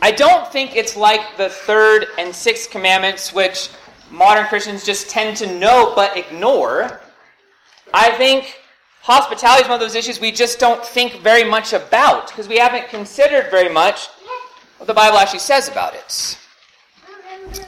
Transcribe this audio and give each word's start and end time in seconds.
I 0.00 0.10
don't 0.10 0.50
think 0.50 0.74
it's 0.74 0.96
like 0.96 1.36
the 1.36 1.48
third 1.48 2.06
and 2.18 2.34
sixth 2.34 2.70
commandments, 2.70 3.32
which 3.32 3.68
modern 4.10 4.46
Christians 4.46 4.84
just 4.84 5.08
tend 5.08 5.36
to 5.38 5.58
know 5.58 5.92
but 5.94 6.16
ignore. 6.16 7.00
I 7.94 8.10
think 8.12 8.58
hospitality 9.00 9.62
is 9.62 9.68
one 9.68 9.74
of 9.74 9.80
those 9.80 9.94
issues 9.94 10.20
we 10.20 10.32
just 10.32 10.58
don't 10.58 10.84
think 10.84 11.20
very 11.20 11.44
much 11.44 11.72
about 11.72 12.28
because 12.28 12.48
we 12.48 12.58
haven't 12.58 12.88
considered 12.88 13.50
very 13.50 13.72
much 13.72 14.08
what 14.78 14.86
the 14.86 14.94
Bible 14.94 15.18
actually 15.18 15.38
says 15.38 15.68
about 15.68 15.94
it. 15.94 16.38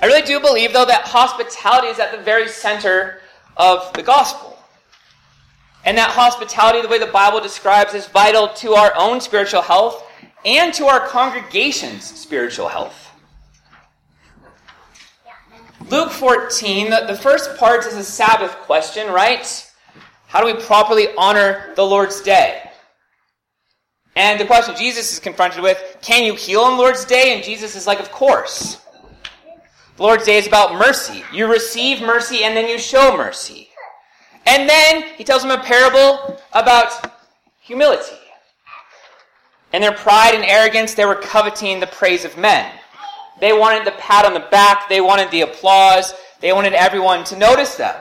I 0.02 0.06
really 0.06 0.22
do 0.22 0.40
believe, 0.40 0.72
though, 0.72 0.84
that 0.84 1.02
hospitality 1.06 1.88
is 1.88 1.98
at 1.98 2.10
the 2.10 2.22
very 2.22 2.48
center 2.48 3.20
of 3.56 3.92
the 3.92 4.02
gospel. 4.02 4.58
And 5.84 5.98
that 5.98 6.10
hospitality, 6.10 6.80
the 6.80 6.88
way 6.88 6.98
the 6.98 7.06
Bible 7.06 7.40
describes, 7.40 7.94
is 7.94 8.06
vital 8.06 8.48
to 8.48 8.74
our 8.74 8.92
own 8.96 9.20
spiritual 9.20 9.62
health 9.62 10.02
and 10.44 10.74
to 10.74 10.86
our 10.86 11.06
congregation's 11.08 12.04
spiritual 12.04 12.68
health. 12.68 13.10
Luke 15.90 16.10
14, 16.10 16.90
the 16.90 17.18
first 17.20 17.56
part 17.56 17.84
is 17.86 17.94
a 17.94 18.04
Sabbath 18.04 18.52
question, 18.62 19.12
right? 19.12 19.70
How 20.26 20.40
do 20.40 20.46
we 20.46 20.60
properly 20.62 21.08
honor 21.18 21.72
the 21.76 21.84
Lord's 21.84 22.20
day? 22.22 22.70
And 24.16 24.40
the 24.40 24.46
question 24.46 24.74
Jesus 24.76 25.12
is 25.12 25.18
confronted 25.18 25.62
with, 25.62 25.98
can 26.00 26.24
you 26.24 26.34
heal 26.34 26.60
on 26.60 26.78
Lord's 26.78 27.04
day? 27.04 27.34
And 27.34 27.44
Jesus 27.44 27.76
is 27.76 27.86
like, 27.86 28.00
of 28.00 28.10
course. 28.10 28.80
The 29.96 30.02
Lord's 30.02 30.24
day 30.24 30.38
is 30.38 30.46
about 30.46 30.74
mercy. 30.74 31.22
You 31.32 31.46
receive 31.46 32.00
mercy 32.00 32.44
and 32.44 32.56
then 32.56 32.68
you 32.68 32.78
show 32.78 33.16
mercy. 33.16 33.68
And 34.46 34.68
then 34.68 35.04
he 35.16 35.24
tells 35.24 35.44
him 35.44 35.50
a 35.50 35.58
parable 35.58 36.40
about 36.52 37.12
humility. 37.60 38.16
In 39.74 39.80
their 39.82 39.90
pride 39.90 40.36
and 40.36 40.44
arrogance, 40.44 40.94
they 40.94 41.04
were 41.04 41.16
coveting 41.16 41.80
the 41.80 41.88
praise 41.88 42.24
of 42.24 42.38
men. 42.38 42.72
They 43.40 43.52
wanted 43.52 43.84
the 43.84 43.98
pat 43.98 44.24
on 44.24 44.32
the 44.32 44.46
back, 44.48 44.88
they 44.88 45.00
wanted 45.00 45.32
the 45.32 45.40
applause, 45.40 46.14
they 46.38 46.52
wanted 46.52 46.74
everyone 46.74 47.24
to 47.24 47.36
notice 47.36 47.74
them. 47.74 48.00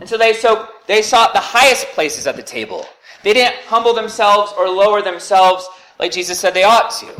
And 0.00 0.08
so 0.08 0.16
they, 0.16 0.32
so 0.32 0.66
they 0.86 1.02
sought 1.02 1.34
the 1.34 1.38
highest 1.38 1.88
places 1.88 2.26
at 2.26 2.36
the 2.36 2.42
table. 2.42 2.86
They 3.22 3.34
didn't 3.34 3.56
humble 3.66 3.92
themselves 3.92 4.54
or 4.56 4.70
lower 4.70 5.02
themselves 5.02 5.68
like 5.98 6.12
Jesus 6.12 6.40
said 6.40 6.54
they 6.54 6.64
ought 6.64 6.90
to. 6.92 7.14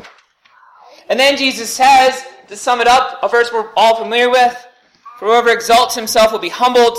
And 1.10 1.20
then 1.20 1.36
Jesus 1.36 1.68
says, 1.68 2.24
to 2.48 2.56
sum 2.56 2.80
it 2.80 2.88
up, 2.88 3.22
a 3.22 3.28
verse 3.28 3.50
we're 3.52 3.70
all 3.76 3.96
familiar 3.96 4.30
with, 4.30 4.56
for 5.18 5.26
whoever 5.26 5.50
exalts 5.50 5.94
himself 5.94 6.32
will 6.32 6.38
be 6.38 6.48
humbled, 6.48 6.96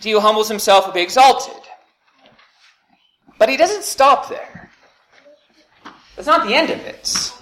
he 0.00 0.10
who 0.10 0.18
humbles 0.18 0.48
himself 0.48 0.86
will 0.86 0.94
be 0.94 1.02
exalted. 1.02 1.54
But 3.38 3.48
he 3.48 3.56
doesn't 3.56 3.84
stop 3.84 4.28
there. 4.28 4.57
That's 6.18 6.26
not 6.26 6.48
the 6.48 6.54
end 6.54 6.70
of 6.70 6.80
it. 6.80 7.32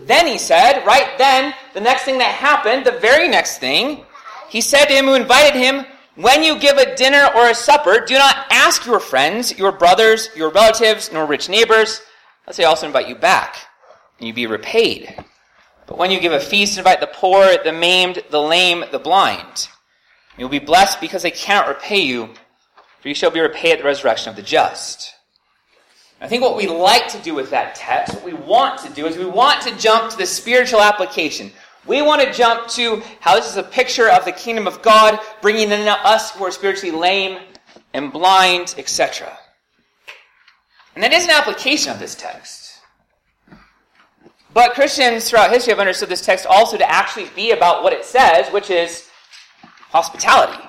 Then 0.00 0.26
he 0.26 0.36
said, 0.36 0.84
right 0.84 1.16
then, 1.16 1.54
the 1.74 1.80
next 1.80 2.02
thing 2.02 2.18
that 2.18 2.34
happened, 2.34 2.84
the 2.84 2.98
very 2.98 3.28
next 3.28 3.58
thing, 3.58 4.04
he 4.48 4.60
said 4.60 4.86
to 4.86 4.94
him 4.94 5.04
who 5.04 5.14
invited 5.14 5.56
him, 5.56 5.86
When 6.16 6.42
you 6.42 6.58
give 6.58 6.76
a 6.76 6.96
dinner 6.96 7.28
or 7.36 7.48
a 7.48 7.54
supper, 7.54 8.04
do 8.04 8.14
not 8.14 8.46
ask 8.50 8.84
your 8.84 8.98
friends, 8.98 9.56
your 9.56 9.70
brothers, 9.70 10.28
your 10.34 10.50
relatives, 10.50 11.12
nor 11.12 11.24
rich 11.24 11.48
neighbors, 11.48 12.02
lest 12.48 12.56
they 12.56 12.64
also 12.64 12.88
invite 12.88 13.08
you 13.08 13.14
back, 13.14 13.54
and 14.18 14.26
you 14.26 14.34
be 14.34 14.48
repaid. 14.48 15.14
But 15.86 15.98
when 15.98 16.10
you 16.10 16.18
give 16.18 16.32
a 16.32 16.40
feast, 16.40 16.78
invite 16.78 16.98
the 16.98 17.06
poor, 17.06 17.58
the 17.62 17.72
maimed, 17.72 18.24
the 18.30 18.42
lame, 18.42 18.84
the 18.90 18.98
blind. 18.98 19.68
You 20.36 20.46
will 20.46 20.50
be 20.50 20.58
blessed 20.58 21.00
because 21.00 21.22
they 21.22 21.30
cannot 21.30 21.68
repay 21.68 22.00
you, 22.00 22.30
for 23.00 23.06
you 23.06 23.14
shall 23.14 23.30
be 23.30 23.38
repaid 23.38 23.74
at 23.74 23.78
the 23.78 23.84
resurrection 23.84 24.30
of 24.30 24.36
the 24.36 24.42
just. 24.42 25.14
I 26.22 26.28
think 26.28 26.40
what 26.40 26.56
we 26.56 26.68
like 26.68 27.08
to 27.08 27.18
do 27.18 27.34
with 27.34 27.50
that 27.50 27.74
text, 27.74 28.14
what 28.14 28.24
we 28.24 28.32
want 28.32 28.78
to 28.84 28.92
do, 28.92 29.06
is 29.06 29.18
we 29.18 29.26
want 29.26 29.60
to 29.62 29.76
jump 29.76 30.12
to 30.12 30.16
the 30.16 30.24
spiritual 30.24 30.80
application. 30.80 31.50
We 31.84 32.00
want 32.00 32.22
to 32.22 32.32
jump 32.32 32.68
to 32.68 33.02
how 33.18 33.34
this 33.34 33.50
is 33.50 33.56
a 33.56 33.62
picture 33.64 34.08
of 34.08 34.24
the 34.24 34.30
kingdom 34.30 34.68
of 34.68 34.82
God, 34.82 35.18
bringing 35.40 35.72
in 35.72 35.88
us 35.88 36.30
who 36.30 36.44
are 36.44 36.52
spiritually 36.52 36.96
lame 36.96 37.40
and 37.92 38.12
blind, 38.12 38.76
etc. 38.78 39.36
And 40.94 41.02
that 41.02 41.12
is 41.12 41.24
an 41.24 41.30
application 41.30 41.90
of 41.90 41.98
this 41.98 42.14
text. 42.14 42.78
But 44.54 44.74
Christians 44.74 45.28
throughout 45.28 45.50
history 45.50 45.72
have 45.72 45.80
understood 45.80 46.08
this 46.08 46.24
text 46.24 46.46
also 46.46 46.76
to 46.76 46.88
actually 46.88 47.30
be 47.34 47.50
about 47.50 47.82
what 47.82 47.92
it 47.92 48.04
says, 48.04 48.48
which 48.52 48.70
is 48.70 49.08
hospitality. 49.90 50.62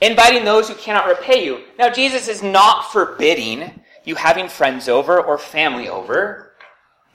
Inviting 0.00 0.44
those 0.44 0.68
who 0.68 0.76
cannot 0.76 1.08
repay 1.08 1.44
you. 1.44 1.64
Now, 1.80 1.90
Jesus 1.90 2.28
is 2.28 2.44
not 2.44 2.92
forbidding 2.92 3.79
you 4.04 4.14
having 4.14 4.48
friends 4.48 4.88
over 4.88 5.20
or 5.20 5.38
family 5.38 5.88
over. 5.88 6.52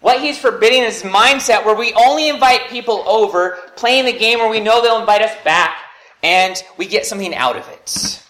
What 0.01 0.22
he's 0.22 0.38
forbidding 0.38 0.84
is 0.84 1.01
mindset 1.01 1.66
where 1.66 1.75
we 1.75 1.94
only 1.94 2.29
invite 2.29 2.69
people 2.69 3.03
over, 3.07 3.57
playing 3.75 4.06
the 4.06 4.13
game 4.13 4.40
where 4.40 4.50
we 4.50 4.59
know 4.59 4.81
they'll 4.81 5.00
invite 5.00 5.22
us 5.22 5.35
back, 5.44 5.78
and 6.22 6.62
we 6.78 6.85
get 6.85 7.06
something 7.06 7.34
out 7.34 7.56
of 7.56 7.68
it. 7.69 8.22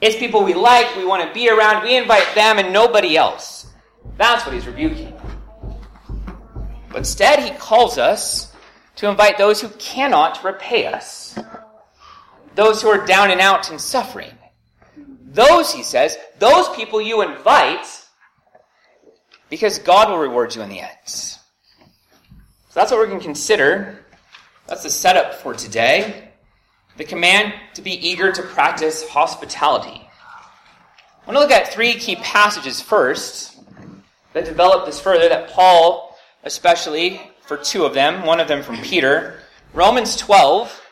It's 0.00 0.16
people 0.16 0.44
we 0.44 0.54
like, 0.54 0.96
we 0.96 1.04
want 1.04 1.26
to 1.26 1.34
be 1.34 1.48
around, 1.50 1.82
we 1.84 1.96
invite 1.96 2.34
them 2.34 2.58
and 2.58 2.72
nobody 2.72 3.16
else. 3.16 3.66
That's 4.16 4.44
what 4.44 4.54
he's 4.54 4.66
rebuking. 4.66 5.12
But 6.88 6.98
instead, 6.98 7.40
he 7.40 7.50
calls 7.58 7.98
us 7.98 8.52
to 8.96 9.08
invite 9.08 9.36
those 9.36 9.60
who 9.60 9.68
cannot 9.78 10.42
repay 10.42 10.86
us, 10.86 11.38
those 12.54 12.80
who 12.80 12.88
are 12.88 13.04
down 13.04 13.30
and 13.30 13.40
out 13.40 13.70
and 13.70 13.80
suffering. 13.80 14.32
Those, 15.36 15.70
he 15.70 15.82
says, 15.82 16.16
those 16.38 16.66
people 16.70 16.98
you 16.98 17.20
invite 17.20 17.86
because 19.50 19.78
God 19.78 20.08
will 20.08 20.16
reward 20.16 20.54
you 20.54 20.62
in 20.62 20.70
the 20.70 20.80
end. 20.80 21.06
So 21.06 21.36
that's 22.72 22.90
what 22.90 22.98
we're 22.98 23.06
going 23.06 23.20
to 23.20 23.24
consider. 23.26 24.06
That's 24.66 24.82
the 24.82 24.88
setup 24.88 25.34
for 25.34 25.52
today. 25.52 26.30
The 26.96 27.04
command 27.04 27.52
to 27.74 27.82
be 27.82 27.92
eager 28.08 28.32
to 28.32 28.42
practice 28.42 29.06
hospitality. 29.10 30.00
I 30.00 31.26
want 31.26 31.36
to 31.36 31.40
look 31.40 31.50
at 31.50 31.70
three 31.70 31.92
key 31.96 32.16
passages 32.16 32.80
first 32.80 33.58
that 34.32 34.46
develop 34.46 34.86
this 34.86 34.98
further, 34.98 35.28
that 35.28 35.50
Paul, 35.50 36.16
especially 36.44 37.20
for 37.42 37.58
two 37.58 37.84
of 37.84 37.92
them, 37.92 38.24
one 38.24 38.40
of 38.40 38.48
them 38.48 38.62
from 38.62 38.78
Peter, 38.78 39.40
Romans 39.74 40.16
12, 40.16 40.82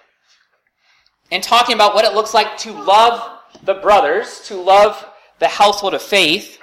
and 1.30 1.42
talking 1.42 1.74
about 1.74 1.94
what 1.94 2.04
it 2.04 2.12
looks 2.12 2.34
like 2.34 2.58
to 2.58 2.72
love 2.72 3.33
the 3.62 3.74
brothers, 3.74 4.40
to 4.46 4.56
love 4.56 5.06
the 5.38 5.48
household 5.48 5.94
of 5.94 6.02
faith. 6.02 6.58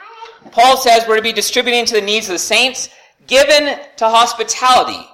Paul 0.52 0.78
says 0.78 1.06
we're 1.08 1.18
to 1.18 1.22
be 1.22 1.34
distributing 1.34 1.86
to 1.86 1.94
the 1.94 2.02
needs 2.02 2.28
of 2.28 2.34
the 2.34 2.40
saints, 2.40 2.90
given 3.28 3.80
to 3.98 4.10
hospitality. 4.10 5.08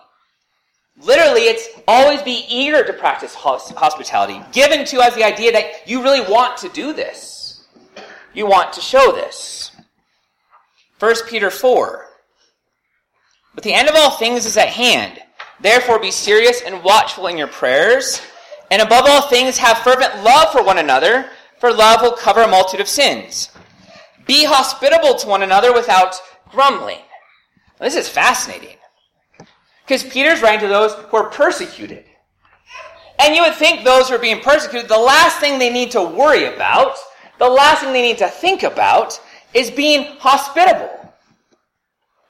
Literally, 1.00 1.42
it's 1.42 1.68
always 1.88 2.22
be 2.24 2.46
eager 2.50 2.84
to 2.84 2.94
practice 2.94 3.36
hospitality. 3.36 4.42
Given 4.52 4.86
to 4.86 5.02
as 5.02 5.14
the 5.14 5.24
idea 5.24 5.52
that 5.52 5.88
you 5.88 6.02
really 6.02 6.22
want 6.22 6.58
to 6.58 6.70
do 6.70 6.94
this. 6.94 7.66
You 8.34 8.48
want 8.48 8.74
to 8.74 8.82
show 8.82 9.12
this. 9.12 9.72
1 11.00 11.16
Peter 11.28 11.52
4. 11.52 12.06
But 13.54 13.64
the 13.64 13.74
end 13.74 13.90
of 13.90 13.96
all 13.96 14.12
things 14.12 14.46
is 14.46 14.58
at 14.58 14.70
hand. 14.70 15.20
Therefore, 15.60 16.00
be 16.00 16.12
serious 16.12 16.62
and 16.62 16.84
watchful 16.84 17.28
in 17.28 17.38
your 17.38 17.48
prayers. 17.48 18.22
And 18.72 18.82
above 18.82 19.06
all 19.08 19.30
things, 19.30 19.58
have 19.58 19.80
fervent 19.80 20.24
love 20.24 20.52
for 20.52 20.64
one 20.64 20.78
another 20.78 21.30
for 21.60 21.74
love 21.74 22.02
will 22.02 22.12
cover 22.12 22.42
a 22.42 22.48
multitude 22.48 22.82
of 22.82 22.88
sins. 22.88 23.50
Be 24.26 24.46
hospitable 24.46 25.16
to 25.16 25.28
one 25.28 25.44
another 25.44 25.74
without 25.74 26.20
grumbling. 26.50 27.00
This 27.80 27.96
is 27.96 28.10
fascinating. 28.10 28.78
Because 29.86 30.04
Peter's 30.04 30.42
writing 30.42 30.62
to 30.62 30.68
those 30.68 30.94
who 30.94 31.18
are 31.18 31.30
persecuted. 31.30 32.04
And 33.20 33.36
you 33.36 33.42
would 33.42 33.56
think 33.56 33.84
those 33.84 34.10
who 34.10 34.16
are 34.16 34.20
being 34.20 34.42
persecuted, 34.42 34.90
the 34.90 34.98
last 34.98 35.40
thing 35.40 35.58
they 35.58 35.72
need 35.72 35.92
to 35.92 36.02
worry 36.04 36.46
about, 36.46 36.98
the 37.40 37.50
last 37.50 37.82
thing 37.82 37.94
they 37.94 38.02
need 38.02 38.18
to 38.20 38.28
think 38.28 38.64
about, 38.64 39.20
is 39.54 39.72
being 39.72 40.18
hospitable. 40.20 40.92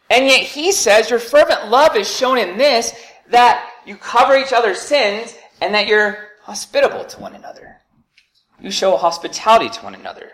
And 0.10 0.26
yet 0.26 0.42
he 0.42 0.72
says 0.72 1.10
your 1.10 1.19
fervent 1.19 1.69
love 1.69 1.96
is 1.96 2.10
shown 2.10 2.38
in 2.38 2.57
this, 2.57 2.94
that 3.30 3.69
you 3.86 3.98
cover 3.98 4.38
each 4.38 4.54
other's 4.54 4.80
sins, 4.80 5.36
and 5.60 5.74
that 5.74 5.88
you're 5.88 6.30
hospitable 6.44 7.04
to 7.06 7.19
one 7.19 7.36
another. 7.36 7.81
You 8.59 8.71
show 8.71 8.98
hospitality 8.98 9.69
to 9.69 9.81
one 9.81 9.94
another. 9.94 10.31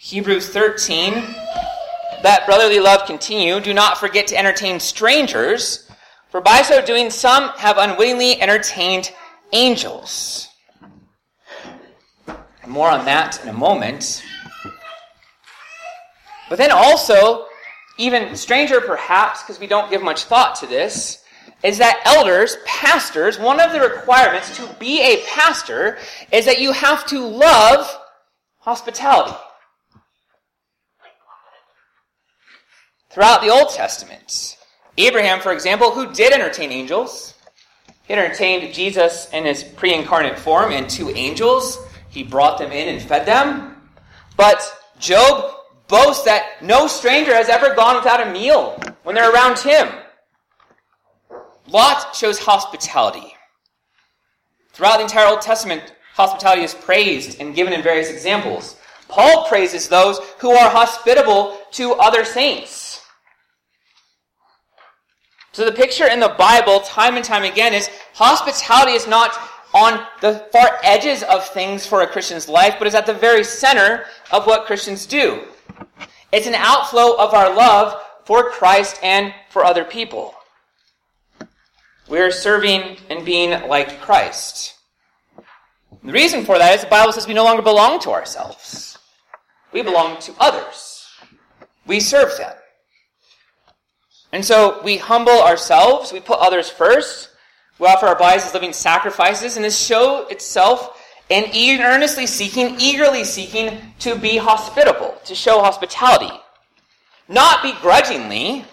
Hebrews 0.00 0.48
13, 0.48 1.12
that 2.22 2.42
brotherly 2.46 2.80
love 2.80 3.06
continue. 3.06 3.60
Do 3.60 3.72
not 3.72 3.98
forget 3.98 4.26
to 4.28 4.36
entertain 4.36 4.80
strangers, 4.80 5.88
for 6.30 6.40
by 6.40 6.62
so 6.62 6.84
doing 6.84 7.10
some 7.10 7.50
have 7.50 7.78
unwittingly 7.78 8.40
entertained 8.40 9.12
angels. 9.52 10.48
More 12.66 12.90
on 12.90 13.04
that 13.04 13.40
in 13.42 13.48
a 13.48 13.52
moment. 13.52 14.22
But 16.48 16.58
then 16.58 16.72
also, 16.72 17.46
even 17.98 18.34
stranger 18.36 18.80
perhaps, 18.80 19.42
because 19.42 19.60
we 19.60 19.66
don't 19.66 19.90
give 19.90 20.02
much 20.02 20.24
thought 20.24 20.56
to 20.56 20.66
this, 20.66 21.23
is 21.64 21.78
that 21.78 22.00
elders, 22.04 22.58
pastors, 22.64 23.38
one 23.38 23.58
of 23.58 23.72
the 23.72 23.80
requirements 23.80 24.56
to 24.56 24.68
be 24.78 25.00
a 25.00 25.24
pastor 25.26 25.98
is 26.30 26.44
that 26.44 26.60
you 26.60 26.70
have 26.70 27.04
to 27.06 27.18
love 27.18 27.90
hospitality. 28.58 29.36
throughout 33.14 33.40
the 33.42 33.48
Old 33.48 33.70
Testament. 33.70 34.56
Abraham, 34.98 35.40
for 35.40 35.52
example, 35.52 35.92
who 35.92 36.12
did 36.12 36.32
entertain 36.32 36.72
angels, 36.72 37.34
he 38.02 38.12
entertained 38.12 38.74
Jesus 38.74 39.30
in 39.32 39.44
his 39.44 39.62
pre 39.62 39.94
incarnate 39.94 40.38
form 40.38 40.72
and 40.72 40.90
two 40.90 41.10
angels. 41.10 41.78
He 42.10 42.22
brought 42.22 42.58
them 42.58 42.72
in 42.72 42.88
and 42.88 43.00
fed 43.00 43.24
them. 43.24 43.76
But 44.36 44.60
Job 44.98 45.54
boasts 45.88 46.24
that 46.24 46.62
no 46.62 46.86
stranger 46.86 47.32
has 47.32 47.48
ever 47.48 47.74
gone 47.74 47.96
without 47.96 48.26
a 48.26 48.30
meal 48.30 48.78
when 49.04 49.14
they're 49.14 49.32
around 49.32 49.58
him. 49.58 49.88
Lot 51.74 52.14
shows 52.14 52.38
hospitality. 52.38 53.34
Throughout 54.72 54.98
the 54.98 55.02
entire 55.02 55.26
Old 55.26 55.40
Testament, 55.40 55.92
hospitality 56.14 56.62
is 56.62 56.72
praised 56.72 57.40
and 57.40 57.52
given 57.52 57.72
in 57.72 57.82
various 57.82 58.10
examples. 58.10 58.76
Paul 59.08 59.48
praises 59.48 59.88
those 59.88 60.20
who 60.38 60.52
are 60.52 60.70
hospitable 60.70 61.58
to 61.72 61.94
other 61.94 62.24
saints. 62.24 63.02
So 65.50 65.64
the 65.64 65.72
picture 65.72 66.06
in 66.06 66.20
the 66.20 66.36
Bible, 66.38 66.78
time 66.80 67.16
and 67.16 67.24
time 67.24 67.42
again, 67.42 67.74
is 67.74 67.90
hospitality 68.12 68.92
is 68.92 69.08
not 69.08 69.36
on 69.74 70.06
the 70.20 70.46
far 70.52 70.78
edges 70.84 71.24
of 71.24 71.44
things 71.48 71.84
for 71.84 72.02
a 72.02 72.06
Christian's 72.06 72.48
life, 72.48 72.76
but 72.78 72.86
is 72.86 72.94
at 72.94 73.04
the 73.04 73.14
very 73.14 73.42
center 73.42 74.04
of 74.30 74.46
what 74.46 74.66
Christians 74.66 75.06
do. 75.06 75.42
It's 76.30 76.46
an 76.46 76.54
outflow 76.54 77.16
of 77.16 77.34
our 77.34 77.52
love 77.52 78.00
for 78.24 78.50
Christ 78.50 79.00
and 79.02 79.34
for 79.50 79.64
other 79.64 79.84
people. 79.84 80.34
We 82.08 82.20
are 82.20 82.30
serving 82.30 82.98
and 83.08 83.24
being 83.24 83.50
like 83.68 84.00
Christ. 84.00 84.74
The 86.02 86.12
reason 86.12 86.44
for 86.44 86.58
that 86.58 86.74
is 86.74 86.82
the 86.82 86.86
Bible 86.88 87.12
says 87.12 87.26
we 87.26 87.34
no 87.34 87.44
longer 87.44 87.62
belong 87.62 87.98
to 88.00 88.10
ourselves. 88.10 88.98
We 89.72 89.82
belong 89.82 90.20
to 90.20 90.34
others. 90.38 91.06
We 91.86 92.00
serve 92.00 92.36
them. 92.36 92.54
And 94.32 94.44
so 94.44 94.82
we 94.82 94.96
humble 94.96 95.40
ourselves, 95.42 96.12
we 96.12 96.20
put 96.20 96.40
others 96.40 96.68
first, 96.68 97.30
we 97.78 97.86
offer 97.86 98.06
our 98.06 98.18
bodies 98.18 98.44
as 98.44 98.52
living 98.52 98.72
sacrifices, 98.72 99.56
and 99.56 99.64
this 99.64 99.78
show 99.78 100.26
itself 100.28 101.00
in 101.28 101.80
earnestly 101.80 102.26
seeking, 102.26 102.76
eagerly 102.78 103.24
seeking 103.24 103.80
to 104.00 104.16
be 104.16 104.36
hospitable, 104.36 105.14
to 105.24 105.34
show 105.34 105.60
hospitality. 105.60 106.32
Not 107.28 107.62
begrudgingly, 107.62 108.64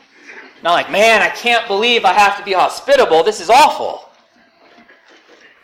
not 0.64 0.74
like, 0.74 0.92
man, 0.92 1.22
I 1.22 1.30
can't 1.30 1.68
believe 1.68 2.06
I 2.06 2.14
have 2.14 2.38
to 2.38 2.44
be 2.44 2.54
hospitable, 2.54 3.24
this 3.24 3.42
is 3.42 3.50
awful. 3.50 4.10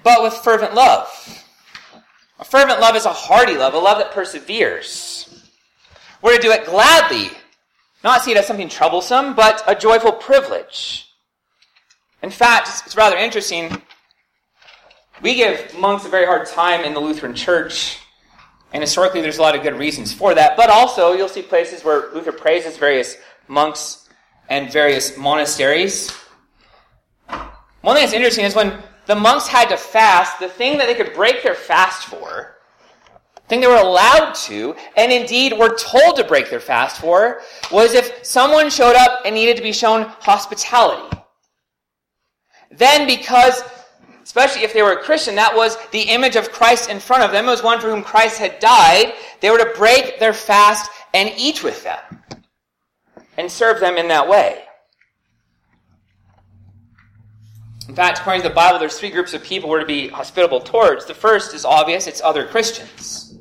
But 0.03 0.23
with 0.23 0.33
fervent 0.33 0.73
love. 0.73 1.43
A 2.39 2.45
fervent 2.45 2.79
love 2.79 2.95
is 2.95 3.05
a 3.05 3.13
hearty 3.13 3.57
love, 3.57 3.73
a 3.73 3.79
love 3.79 3.97
that 3.97 4.11
perseveres. 4.11 5.45
We're 6.21 6.35
to 6.35 6.41
do 6.41 6.51
it 6.51 6.65
gladly, 6.65 7.29
not 8.03 8.23
see 8.23 8.31
it 8.31 8.37
as 8.37 8.47
something 8.47 8.69
troublesome, 8.69 9.35
but 9.35 9.63
a 9.67 9.75
joyful 9.75 10.11
privilege. 10.11 11.07
In 12.23 12.29
fact, 12.29 12.69
it's 12.85 12.95
rather 12.95 13.17
interesting. 13.17 13.81
We 15.21 15.35
give 15.35 15.77
monks 15.77 16.05
a 16.05 16.09
very 16.09 16.25
hard 16.25 16.47
time 16.47 16.83
in 16.83 16.93
the 16.93 16.99
Lutheran 16.99 17.35
Church, 17.35 17.99
and 18.73 18.81
historically 18.81 19.21
there's 19.21 19.37
a 19.37 19.41
lot 19.41 19.55
of 19.55 19.63
good 19.63 19.77
reasons 19.77 20.13
for 20.13 20.33
that, 20.35 20.57
but 20.57 20.69
also 20.69 21.13
you'll 21.13 21.29
see 21.29 21.41
places 21.41 21.83
where 21.83 22.11
Luther 22.13 22.31
praises 22.31 22.77
various 22.77 23.17
monks 23.47 24.06
and 24.49 24.71
various 24.71 25.17
monasteries. 25.17 26.11
One 27.81 27.95
thing 27.95 28.03
that's 28.03 28.13
interesting 28.13 28.45
is 28.45 28.55
when 28.55 28.81
the 29.05 29.15
monks 29.15 29.47
had 29.47 29.69
to 29.69 29.77
fast, 29.77 30.39
the 30.39 30.49
thing 30.49 30.77
that 30.77 30.87
they 30.87 30.95
could 30.95 31.13
break 31.13 31.43
their 31.43 31.55
fast 31.55 32.05
for, 32.07 32.57
the 33.35 33.41
thing 33.47 33.61
they 33.61 33.67
were 33.67 33.75
allowed 33.75 34.33
to, 34.33 34.75
and 34.95 35.11
indeed 35.11 35.57
were 35.57 35.75
told 35.75 36.17
to 36.17 36.23
break 36.23 36.49
their 36.49 36.59
fast 36.59 36.99
for, 36.99 37.41
was 37.71 37.93
if 37.93 38.25
someone 38.25 38.69
showed 38.69 38.95
up 38.95 39.21
and 39.25 39.33
needed 39.35 39.57
to 39.57 39.63
be 39.63 39.71
shown 39.71 40.03
hospitality. 40.19 41.17
Then, 42.71 43.07
because, 43.07 43.63
especially 44.21 44.63
if 44.63 44.73
they 44.73 44.81
were 44.81 44.93
a 44.93 45.03
Christian, 45.03 45.35
that 45.35 45.55
was 45.55 45.77
the 45.91 46.01
image 46.01 46.35
of 46.35 46.51
Christ 46.51 46.89
in 46.89 46.99
front 46.99 47.23
of 47.23 47.31
them, 47.31 47.45
it 47.45 47.51
was 47.51 47.63
one 47.63 47.79
for 47.79 47.89
whom 47.89 48.03
Christ 48.03 48.37
had 48.37 48.59
died, 48.59 49.13
they 49.39 49.49
were 49.49 49.57
to 49.57 49.73
break 49.77 50.19
their 50.19 50.33
fast 50.33 50.91
and 51.13 51.31
eat 51.37 51.63
with 51.63 51.83
them 51.83 52.21
and 53.37 53.51
serve 53.51 53.79
them 53.79 53.97
in 53.97 54.07
that 54.07 54.27
way. 54.27 54.63
In 57.87 57.95
fact, 57.95 58.19
according 58.19 58.41
to 58.41 58.49
the 58.49 58.55
Bible, 58.55 58.79
there's 58.79 58.99
three 58.99 59.11
groups 59.11 59.33
of 59.33 59.43
people 59.43 59.69
we're 59.69 59.79
to 59.79 59.85
be 59.85 60.09
hospitable 60.09 60.59
towards. 60.59 61.05
The 61.05 61.13
first 61.13 61.53
is 61.53 61.63
obvious, 61.63 62.05
it's 62.07 62.21
other 62.21 62.45
Christians. 62.45 63.37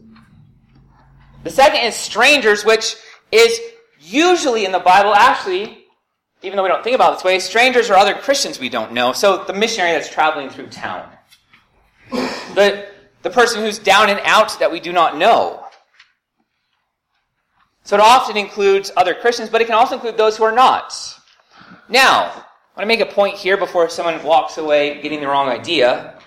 The 1.43 1.51
second 1.51 1.81
is 1.81 1.95
strangers, 1.95 2.65
which 2.65 2.97
is 3.33 3.61
usually 4.01 4.65
in 4.65 4.73
the 4.73 4.79
Bible, 4.79 5.15
actually, 5.15 5.85
even 6.43 6.57
though 6.57 6.63
we 6.63 6.69
don't 6.69 6.85
think 6.85 6.95
about 6.95 7.13
it 7.13 7.17
this 7.17 7.25
way, 7.25 7.39
strangers 7.41 7.91
are 7.91 7.97
other 7.97 8.15
Christians 8.15 8.61
we 8.61 8.69
don't 8.69 8.93
know. 8.93 9.13
So 9.13 9.45
the 9.45 9.53
missionary 9.53 9.93
that's 9.93 10.09
traveling 10.09 10.49
through 10.49 10.69
town. 10.69 11.11
The, 12.11 12.87
the 13.23 13.31
person 13.31 13.63
who's 13.63 13.79
down 13.79 14.11
and 14.11 14.21
out 14.25 14.59
that 14.61 14.71
we 14.71 14.79
do 14.79 14.93
not 14.93 15.17
know. 15.17 15.66
So 17.87 17.95
it 17.95 18.01
often 18.01 18.37
includes 18.37 18.91
other 18.97 19.15
Christians, 19.15 19.49
but 19.49 19.61
it 19.61 19.67
can 19.67 19.77
also 19.77 19.95
include 19.95 20.17
those 20.17 20.37
who 20.37 20.43
are 20.43 20.51
not. 20.51 20.93
Now, 21.89 22.25
I 22.25 22.81
want 22.81 22.81
to 22.81 22.87
make 22.87 22.99
a 22.99 23.07
point 23.07 23.37
here 23.37 23.57
before 23.57 23.89
someone 23.89 24.21
walks 24.25 24.59
away 24.59 25.01
getting 25.01 25.21
the 25.21 25.29
wrong 25.29 25.49
idea. 25.49 26.19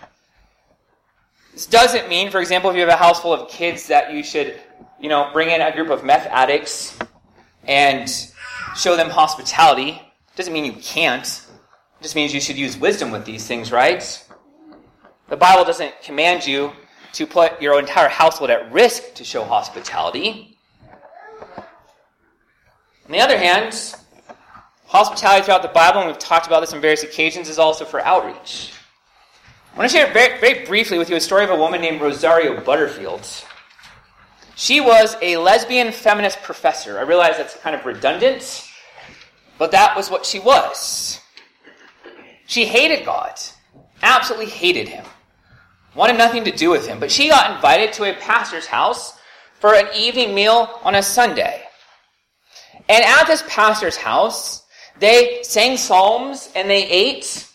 This 1.52 1.66
doesn't 1.66 2.08
mean, 2.08 2.32
for 2.32 2.40
example, 2.40 2.70
if 2.70 2.78
you 2.78 2.80
have 2.80 2.90
a 2.90 2.96
house 2.96 3.20
full 3.20 3.34
of 3.34 3.50
kids, 3.50 3.88
that 3.88 4.14
you 4.14 4.24
should, 4.24 4.58
you 5.02 5.10
know, 5.10 5.32
bring 5.34 5.50
in 5.50 5.60
a 5.60 5.76
group 5.76 5.90
of 5.90 6.06
meth 6.06 6.28
addicts 6.28 6.98
and 7.66 8.10
show 8.78 8.96
them 8.96 9.10
hospitality. 9.10 9.90
It 9.90 10.38
doesn't 10.38 10.54
mean 10.54 10.64
you 10.64 10.80
can't. 10.82 11.26
It 11.26 12.04
just 12.04 12.16
means 12.16 12.34
you 12.34 12.40
should 12.40 12.58
use 12.58 12.78
wisdom 12.78 13.12
with 13.12 13.26
these 13.26 13.46
things, 13.46 13.70
right? 13.70 14.26
The 15.28 15.36
Bible 15.36 15.66
doesn't 15.66 16.04
command 16.04 16.48
you 16.48 16.72
to 17.12 17.28
put 17.28 17.62
your 17.62 17.78
entire 17.80 18.08
household 18.08 18.50
at 18.50 18.72
risk 18.72 19.16
to 19.16 19.26
show 19.26 19.44
hospitality. 19.44 20.56
On 23.10 23.14
the 23.14 23.22
other 23.22 23.40
hand, 23.40 23.74
Hospitality 24.86 25.44
throughout 25.44 25.64
the 25.64 25.68
Bible, 25.70 26.02
and 26.02 26.08
we've 26.08 26.20
talked 26.20 26.46
about 26.46 26.60
this 26.60 26.74
on 26.74 26.80
various 26.80 27.02
occasions, 27.02 27.50
is 27.50 27.58
also 27.58 27.84
for 27.84 28.00
outreach. 28.02 28.72
I 29.74 29.80
want 29.80 29.90
to 29.90 29.98
share 29.98 30.14
very, 30.14 30.40
very 30.40 30.64
briefly 30.64 31.00
with 31.00 31.10
you 31.10 31.16
a 31.16 31.20
story 31.20 31.44
of 31.44 31.50
a 31.50 31.56
woman 31.56 31.82
named 31.82 32.02
Rosaria 32.02 32.62
Butterfield. 32.62 33.28
She 34.56 34.80
was 34.80 35.16
a 35.24 35.38
lesbian 35.38 35.92
feminist 35.92 36.44
professor. 36.44 37.00
I 37.00 37.02
realize 37.02 37.36
that's 37.36 37.56
kind 37.58 37.76
of 37.76 37.84
redundant, 37.84 38.64
but 39.58 39.72
that 39.72 39.98
was 39.98 40.12
what 40.12 40.24
she 40.24 40.38
was. 40.40 41.20
She 42.46 42.66
hated 42.66 43.06
God, 43.06 43.40
absolutely 44.04 44.52
hated 44.52 44.88
him, 44.88 45.06
wanted 45.96 46.20
nothing 46.20 46.44
to 46.44 46.52
do 46.52 46.70
with 46.70 46.86
him, 46.86 47.00
but 47.00 47.12
she 47.12 47.28
got 47.28 47.56
invited 47.56 47.92
to 47.94 48.04
a 48.04 48.14
pastor's 48.20 48.68
house 48.68 49.18
for 49.60 49.74
an 49.74 49.88
evening 49.96 50.36
meal 50.36 50.80
on 50.84 50.94
a 50.94 51.02
Sunday. 51.02 51.64
And 52.90 53.06
at 53.06 53.28
this 53.28 53.44
pastor's 53.48 53.96
house, 53.96 54.64
they 55.00 55.42
sang 55.44 55.78
psalms 55.78 56.50
and 56.56 56.70
they 56.70 56.86
ate, 56.88 57.48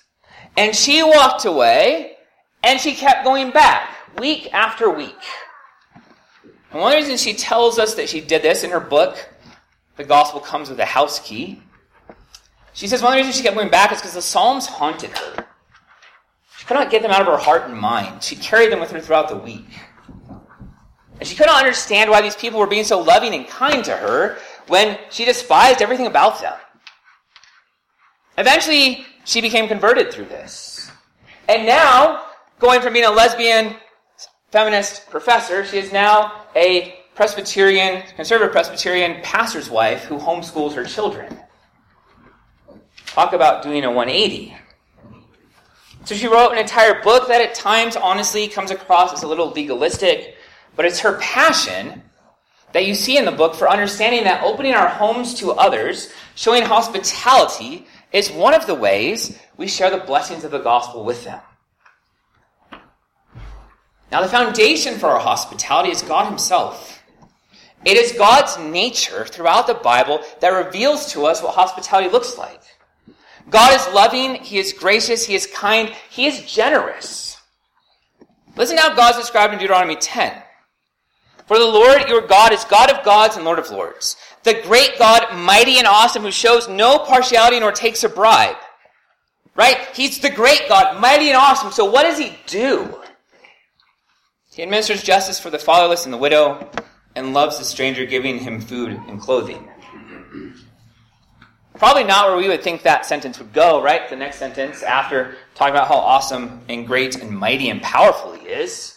and 0.56 0.74
she 0.74 1.02
walked 1.02 1.44
away, 1.44 2.16
and 2.62 2.80
she 2.80 2.94
kept 2.94 3.24
going 3.24 3.50
back 3.50 3.90
week 4.18 4.48
after 4.54 4.88
week. 4.88 5.18
And 6.70 6.80
one 6.80 6.94
reasons 6.94 7.20
she 7.20 7.34
tells 7.34 7.78
us 7.78 7.94
that 7.96 8.08
she 8.08 8.20
did 8.20 8.42
this 8.42 8.64
in 8.64 8.70
her 8.70 8.80
book, 8.80 9.28
The 9.96 10.04
Gospel 10.04 10.40
Comes 10.40 10.70
with 10.70 10.78
a 10.78 10.84
House 10.84 11.18
Key, 11.18 11.60
she 12.74 12.88
says 12.88 13.02
one 13.02 13.16
reasons 13.16 13.36
she 13.36 13.42
kept 13.44 13.54
going 13.54 13.70
back 13.70 13.92
is 13.92 13.98
because 13.98 14.14
the 14.14 14.22
Psalms 14.22 14.66
haunted 14.66 15.16
her. 15.16 15.46
She 16.58 16.66
could 16.66 16.74
not 16.74 16.90
get 16.90 17.02
them 17.02 17.12
out 17.12 17.20
of 17.20 17.28
her 17.28 17.36
heart 17.36 17.68
and 17.68 17.78
mind. 17.78 18.22
She 18.22 18.34
carried 18.34 18.72
them 18.72 18.80
with 18.80 18.90
her 18.90 19.00
throughout 19.00 19.28
the 19.28 19.36
week. 19.36 19.66
And 21.20 21.28
she 21.28 21.36
could 21.36 21.46
not 21.46 21.62
understand 21.62 22.10
why 22.10 22.20
these 22.20 22.34
people 22.34 22.58
were 22.58 22.66
being 22.66 22.84
so 22.84 23.00
loving 23.00 23.32
and 23.32 23.46
kind 23.46 23.84
to 23.84 23.96
her 23.96 24.38
when 24.68 24.98
she 25.10 25.24
despised 25.24 25.82
everything 25.82 26.06
about 26.06 26.40
them. 26.40 26.54
Eventually, 28.38 29.06
she 29.24 29.40
became 29.40 29.68
converted 29.68 30.12
through 30.12 30.26
this. 30.26 30.90
And 31.48 31.66
now, 31.66 32.24
going 32.58 32.80
from 32.80 32.92
being 32.92 33.04
a 33.04 33.10
lesbian 33.10 33.76
feminist 34.50 35.08
professor, 35.10 35.64
she 35.64 35.78
is 35.78 35.92
now 35.92 36.44
a 36.56 37.00
Presbyterian, 37.14 38.02
conservative 38.16 38.52
Presbyterian 38.52 39.20
pastor's 39.22 39.70
wife 39.70 40.04
who 40.04 40.18
homeschools 40.18 40.74
her 40.74 40.84
children. 40.84 41.38
Talk 43.06 43.32
about 43.32 43.62
doing 43.62 43.84
a 43.84 43.90
180. 43.90 44.56
So 46.04 46.14
she 46.14 46.26
wrote 46.26 46.50
an 46.50 46.58
entire 46.58 47.02
book 47.02 47.28
that 47.28 47.40
at 47.40 47.54
times, 47.54 47.96
honestly, 47.96 48.48
comes 48.48 48.70
across 48.70 49.12
as 49.12 49.22
a 49.22 49.28
little 49.28 49.50
legalistic, 49.50 50.36
but 50.74 50.84
it's 50.84 50.98
her 51.00 51.18
passion 51.18 52.02
that 52.74 52.86
you 52.86 52.94
see 52.94 53.16
in 53.16 53.24
the 53.24 53.32
book 53.32 53.54
for 53.54 53.70
understanding 53.70 54.24
that 54.24 54.42
opening 54.42 54.74
our 54.74 54.88
homes 54.88 55.34
to 55.34 55.52
others, 55.52 56.12
showing 56.34 56.64
hospitality, 56.64 57.86
is 58.12 58.30
one 58.32 58.52
of 58.52 58.66
the 58.66 58.74
ways 58.74 59.38
we 59.56 59.68
share 59.68 59.90
the 59.90 60.04
blessings 60.04 60.42
of 60.42 60.50
the 60.50 60.58
gospel 60.58 61.04
with 61.04 61.22
them. 61.22 61.40
Now, 64.10 64.22
the 64.22 64.28
foundation 64.28 64.98
for 64.98 65.06
our 65.06 65.20
hospitality 65.20 65.92
is 65.92 66.02
God 66.02 66.28
Himself. 66.28 67.00
It 67.84 67.96
is 67.96 68.12
God's 68.12 68.58
nature 68.58 69.24
throughout 69.24 69.68
the 69.68 69.74
Bible 69.74 70.20
that 70.40 70.48
reveals 70.48 71.12
to 71.12 71.26
us 71.26 71.42
what 71.42 71.54
hospitality 71.54 72.10
looks 72.10 72.36
like. 72.36 72.60
God 73.50 73.72
is 73.74 73.94
loving, 73.94 74.34
He 74.36 74.58
is 74.58 74.72
gracious, 74.72 75.24
He 75.24 75.36
is 75.36 75.46
kind, 75.46 75.94
He 76.10 76.26
is 76.26 76.42
generous. 76.42 77.36
Listen 78.56 78.76
to 78.76 78.82
how 78.82 78.96
God 78.96 79.12
is 79.12 79.20
described 79.20 79.52
in 79.52 79.60
Deuteronomy 79.60 79.94
10. 79.94 80.43
For 81.46 81.58
the 81.58 81.64
Lord 81.64 82.08
your 82.08 82.26
God 82.26 82.52
is 82.52 82.64
God 82.64 82.90
of 82.90 83.04
gods 83.04 83.36
and 83.36 83.44
Lord 83.44 83.58
of 83.58 83.70
lords, 83.70 84.16
the 84.44 84.60
great 84.62 84.98
God, 84.98 85.34
mighty 85.36 85.78
and 85.78 85.86
awesome, 85.86 86.22
who 86.22 86.30
shows 86.30 86.68
no 86.68 86.98
partiality 86.98 87.60
nor 87.60 87.72
takes 87.72 88.04
a 88.04 88.08
bribe. 88.08 88.56
Right? 89.54 89.78
He's 89.94 90.18
the 90.18 90.30
great 90.30 90.62
God, 90.68 91.00
mighty 91.00 91.28
and 91.28 91.36
awesome. 91.36 91.70
So 91.70 91.84
what 91.84 92.02
does 92.04 92.18
he 92.18 92.36
do? 92.46 93.02
He 94.52 94.62
administers 94.62 95.02
justice 95.02 95.38
for 95.38 95.50
the 95.50 95.58
fatherless 95.58 96.04
and 96.04 96.12
the 96.12 96.18
widow 96.18 96.70
and 97.14 97.34
loves 97.34 97.58
the 97.58 97.64
stranger, 97.64 98.04
giving 98.04 98.38
him 98.38 98.60
food 98.60 98.90
and 98.90 99.20
clothing. 99.20 99.68
Probably 101.74 102.04
not 102.04 102.28
where 102.28 102.36
we 102.36 102.48
would 102.48 102.62
think 102.62 102.82
that 102.82 103.04
sentence 103.04 103.38
would 103.38 103.52
go, 103.52 103.82
right? 103.82 104.08
The 104.08 104.16
next 104.16 104.38
sentence, 104.38 104.82
after 104.82 105.36
talking 105.54 105.74
about 105.74 105.88
how 105.88 105.96
awesome 105.96 106.60
and 106.68 106.86
great 106.86 107.20
and 107.20 107.30
mighty 107.30 107.68
and 107.68 107.82
powerful 107.82 108.32
he 108.32 108.46
is, 108.46 108.93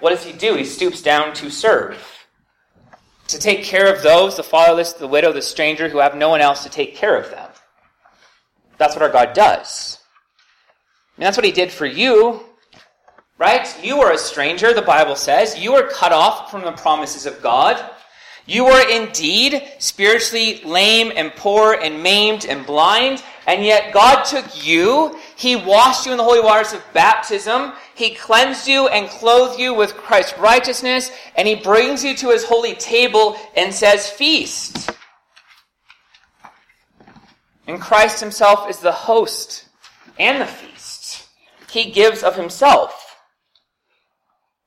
what 0.00 0.10
does 0.10 0.24
he 0.24 0.32
do? 0.32 0.54
He 0.54 0.64
stoops 0.64 1.02
down 1.02 1.34
to 1.34 1.50
serve. 1.50 1.98
To 3.28 3.38
take 3.38 3.62
care 3.62 3.94
of 3.94 4.02
those, 4.02 4.36
the 4.36 4.42
fatherless, 4.42 4.94
the 4.94 5.06
widow, 5.06 5.32
the 5.32 5.42
stranger, 5.42 5.88
who 5.88 5.98
have 5.98 6.16
no 6.16 6.28
one 6.28 6.40
else 6.40 6.62
to 6.62 6.70
take 6.70 6.96
care 6.96 7.16
of 7.16 7.30
them. 7.30 7.50
That's 8.78 8.94
what 8.94 9.02
our 9.02 9.10
God 9.10 9.34
does. 9.34 9.98
And 11.16 11.26
that's 11.26 11.36
what 11.36 11.44
he 11.44 11.52
did 11.52 11.72
for 11.72 11.84
you, 11.84 12.40
right? 13.36 13.76
You 13.84 14.00
are 14.00 14.12
a 14.12 14.18
stranger, 14.18 14.72
the 14.72 14.82
Bible 14.82 15.16
says. 15.16 15.58
You 15.58 15.74
are 15.74 15.88
cut 15.88 16.12
off 16.12 16.50
from 16.50 16.62
the 16.62 16.72
promises 16.72 17.26
of 17.26 17.42
God. 17.42 17.78
You 18.46 18.66
are 18.66 18.90
indeed 18.90 19.62
spiritually 19.78 20.62
lame 20.64 21.12
and 21.14 21.34
poor 21.36 21.74
and 21.74 22.02
maimed 22.02 22.46
and 22.46 22.64
blind, 22.64 23.22
and 23.48 23.64
yet 23.64 23.94
God 23.94 24.24
took 24.24 24.44
you. 24.62 25.18
He 25.34 25.56
washed 25.56 26.04
you 26.04 26.12
in 26.12 26.18
the 26.18 26.22
holy 26.22 26.40
waters 26.40 26.74
of 26.74 26.84
baptism. 26.92 27.72
He 27.94 28.14
cleansed 28.14 28.68
you 28.68 28.88
and 28.88 29.08
clothed 29.08 29.58
you 29.58 29.72
with 29.72 29.94
Christ's 29.94 30.38
righteousness, 30.38 31.10
and 31.34 31.48
He 31.48 31.54
brings 31.54 32.04
you 32.04 32.14
to 32.16 32.28
His 32.28 32.44
holy 32.44 32.74
table 32.74 33.38
and 33.56 33.72
says, 33.72 34.10
Feast. 34.10 34.90
And 37.66 37.80
Christ 37.80 38.20
Himself 38.20 38.68
is 38.68 38.80
the 38.80 38.92
host 38.92 39.64
and 40.18 40.42
the 40.42 40.46
feast. 40.46 41.26
He 41.70 41.90
gives 41.90 42.22
of 42.22 42.36
Himself. 42.36 43.16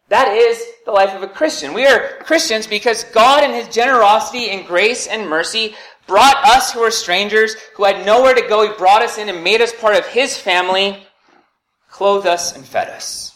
That 0.10 0.36
is 0.36 0.62
the 0.86 0.92
life 0.92 1.16
of 1.16 1.22
a 1.22 1.28
Christian. 1.28 1.74
We 1.74 1.86
are 1.86 2.18
Christians 2.24 2.66
because 2.66 3.04
God, 3.06 3.44
in 3.44 3.52
His 3.52 3.68
generosity 3.70 4.50
and 4.50 4.66
grace 4.66 5.06
and 5.06 5.30
mercy, 5.30 5.76
brought 6.12 6.46
us 6.46 6.74
who 6.74 6.82
are 6.82 6.92
strangers, 6.92 7.56
who 7.78 7.86
had 7.86 8.06
nowhere 8.06 8.34
to 8.34 8.46
go, 8.50 8.68
He 8.68 8.78
brought 8.78 9.02
us 9.02 9.18
in 9.18 9.30
and 9.30 9.46
made 9.46 9.62
us 9.62 9.72
part 9.74 9.96
of 9.96 10.06
His 10.08 10.38
family, 10.38 11.02
clothed 11.90 12.28
us 12.28 12.54
and 12.54 12.66
fed 12.66 12.90
us. 12.90 13.34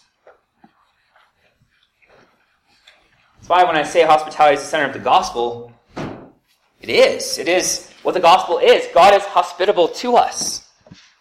That's 3.38 3.48
why 3.48 3.63
when 3.63 3.77
I 3.77 3.84
say 3.84 4.03
hospitality 4.03 4.55
is 4.55 4.62
the 4.63 4.67
center 4.67 4.88
of 4.88 4.91
the 4.91 5.00
gospel, 5.00 5.72
it 6.82 6.89
is. 6.89 7.38
It 7.38 7.48
is 7.48 7.89
what 8.03 8.13
the 8.13 8.20
gospel 8.20 8.58
is. 8.58 8.86
God 8.94 9.13
is 9.13 9.24
hospitable 9.24 9.88
to 9.88 10.17
us, 10.17 10.67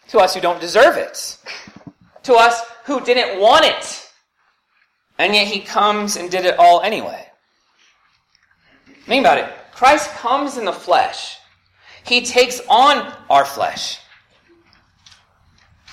to 0.09 0.19
us 0.19 0.35
who 0.35 0.41
don't 0.41 0.59
deserve 0.59 0.97
it, 0.97 1.37
to 2.23 2.33
us 2.33 2.59
who 2.83 2.99
didn't 2.99 3.39
want 3.39 3.63
it. 3.63 4.11
And 5.17 5.33
yet 5.33 5.47
he 5.47 5.61
comes 5.61 6.17
and 6.17 6.29
did 6.29 6.43
it 6.43 6.59
all 6.59 6.81
anyway. 6.81 7.25
Think 9.05 9.21
about 9.21 9.37
it. 9.37 9.49
Christ 9.71 10.09
comes 10.15 10.57
in 10.57 10.65
the 10.65 10.73
flesh. 10.73 11.37
He 12.05 12.21
takes 12.21 12.61
on 12.69 13.11
our 13.29 13.45
flesh. 13.45 13.99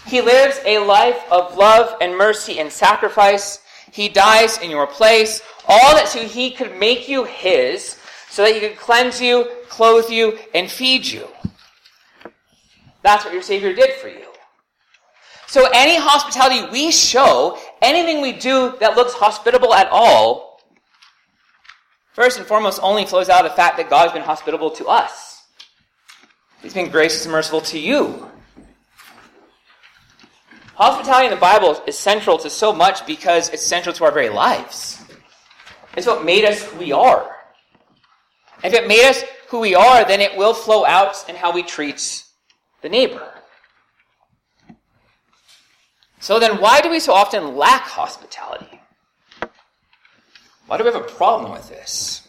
He 0.06 0.20
lives 0.20 0.58
a 0.66 0.78
life 0.78 1.22
of 1.30 1.56
love 1.56 1.96
and 2.00 2.16
mercy 2.16 2.58
and 2.58 2.70
sacrifice. 2.70 3.60
He 3.90 4.08
dies 4.08 4.58
in 4.58 4.70
your 4.70 4.86
place. 4.86 5.40
All 5.68 5.94
that 5.94 6.08
so 6.08 6.26
he 6.26 6.50
could 6.50 6.78
make 6.78 7.08
you 7.08 7.24
his, 7.24 7.98
so 8.28 8.44
that 8.44 8.54
he 8.54 8.60
could 8.60 8.76
cleanse 8.76 9.20
you, 9.20 9.48
clothe 9.68 10.10
you, 10.10 10.38
and 10.54 10.70
feed 10.70 11.06
you. 11.06 11.26
That's 13.02 13.24
what 13.24 13.32
your 13.32 13.42
Savior 13.42 13.72
did 13.72 13.92
for 13.94 14.08
you. 14.08 14.26
So 15.46 15.68
any 15.72 15.96
hospitality 15.96 16.68
we 16.70 16.90
show, 16.90 17.58
anything 17.80 18.20
we 18.20 18.32
do 18.32 18.74
that 18.80 18.96
looks 18.96 19.12
hospitable 19.12 19.74
at 19.74 19.88
all, 19.90 20.60
first 22.12 22.38
and 22.38 22.46
foremost 22.46 22.80
only 22.82 23.04
flows 23.04 23.28
out 23.28 23.44
of 23.44 23.52
the 23.52 23.56
fact 23.56 23.76
that 23.76 23.88
God 23.90 24.04
has 24.04 24.12
been 24.12 24.22
hospitable 24.22 24.70
to 24.72 24.86
us. 24.86 25.31
He's 26.62 26.74
been 26.74 26.90
gracious 26.90 27.24
and 27.24 27.32
merciful 27.32 27.60
to 27.62 27.78
you. 27.78 28.30
Hospitality 30.74 31.26
in 31.26 31.34
the 31.34 31.40
Bible 31.40 31.82
is 31.86 31.98
central 31.98 32.38
to 32.38 32.48
so 32.48 32.72
much 32.72 33.04
because 33.06 33.48
it's 33.50 33.62
central 33.64 33.94
to 33.96 34.04
our 34.04 34.12
very 34.12 34.28
lives. 34.28 35.02
It's 35.96 36.06
what 36.06 36.24
made 36.24 36.44
us 36.44 36.62
who 36.62 36.78
we 36.78 36.92
are. 36.92 37.28
If 38.62 38.72
it 38.72 38.86
made 38.86 39.04
us 39.04 39.22
who 39.48 39.58
we 39.60 39.74
are, 39.74 40.04
then 40.06 40.20
it 40.20 40.36
will 40.36 40.54
flow 40.54 40.86
out 40.86 41.28
in 41.28 41.34
how 41.34 41.52
we 41.52 41.62
treat 41.62 42.24
the 42.80 42.88
neighbor. 42.88 43.28
So 46.20 46.38
then, 46.38 46.60
why 46.60 46.80
do 46.80 46.88
we 46.88 47.00
so 47.00 47.12
often 47.12 47.56
lack 47.56 47.82
hospitality? 47.82 48.80
Why 50.66 50.78
do 50.78 50.84
we 50.84 50.92
have 50.92 51.02
a 51.02 51.06
problem 51.06 51.50
with 51.50 51.68
this? 51.68 52.26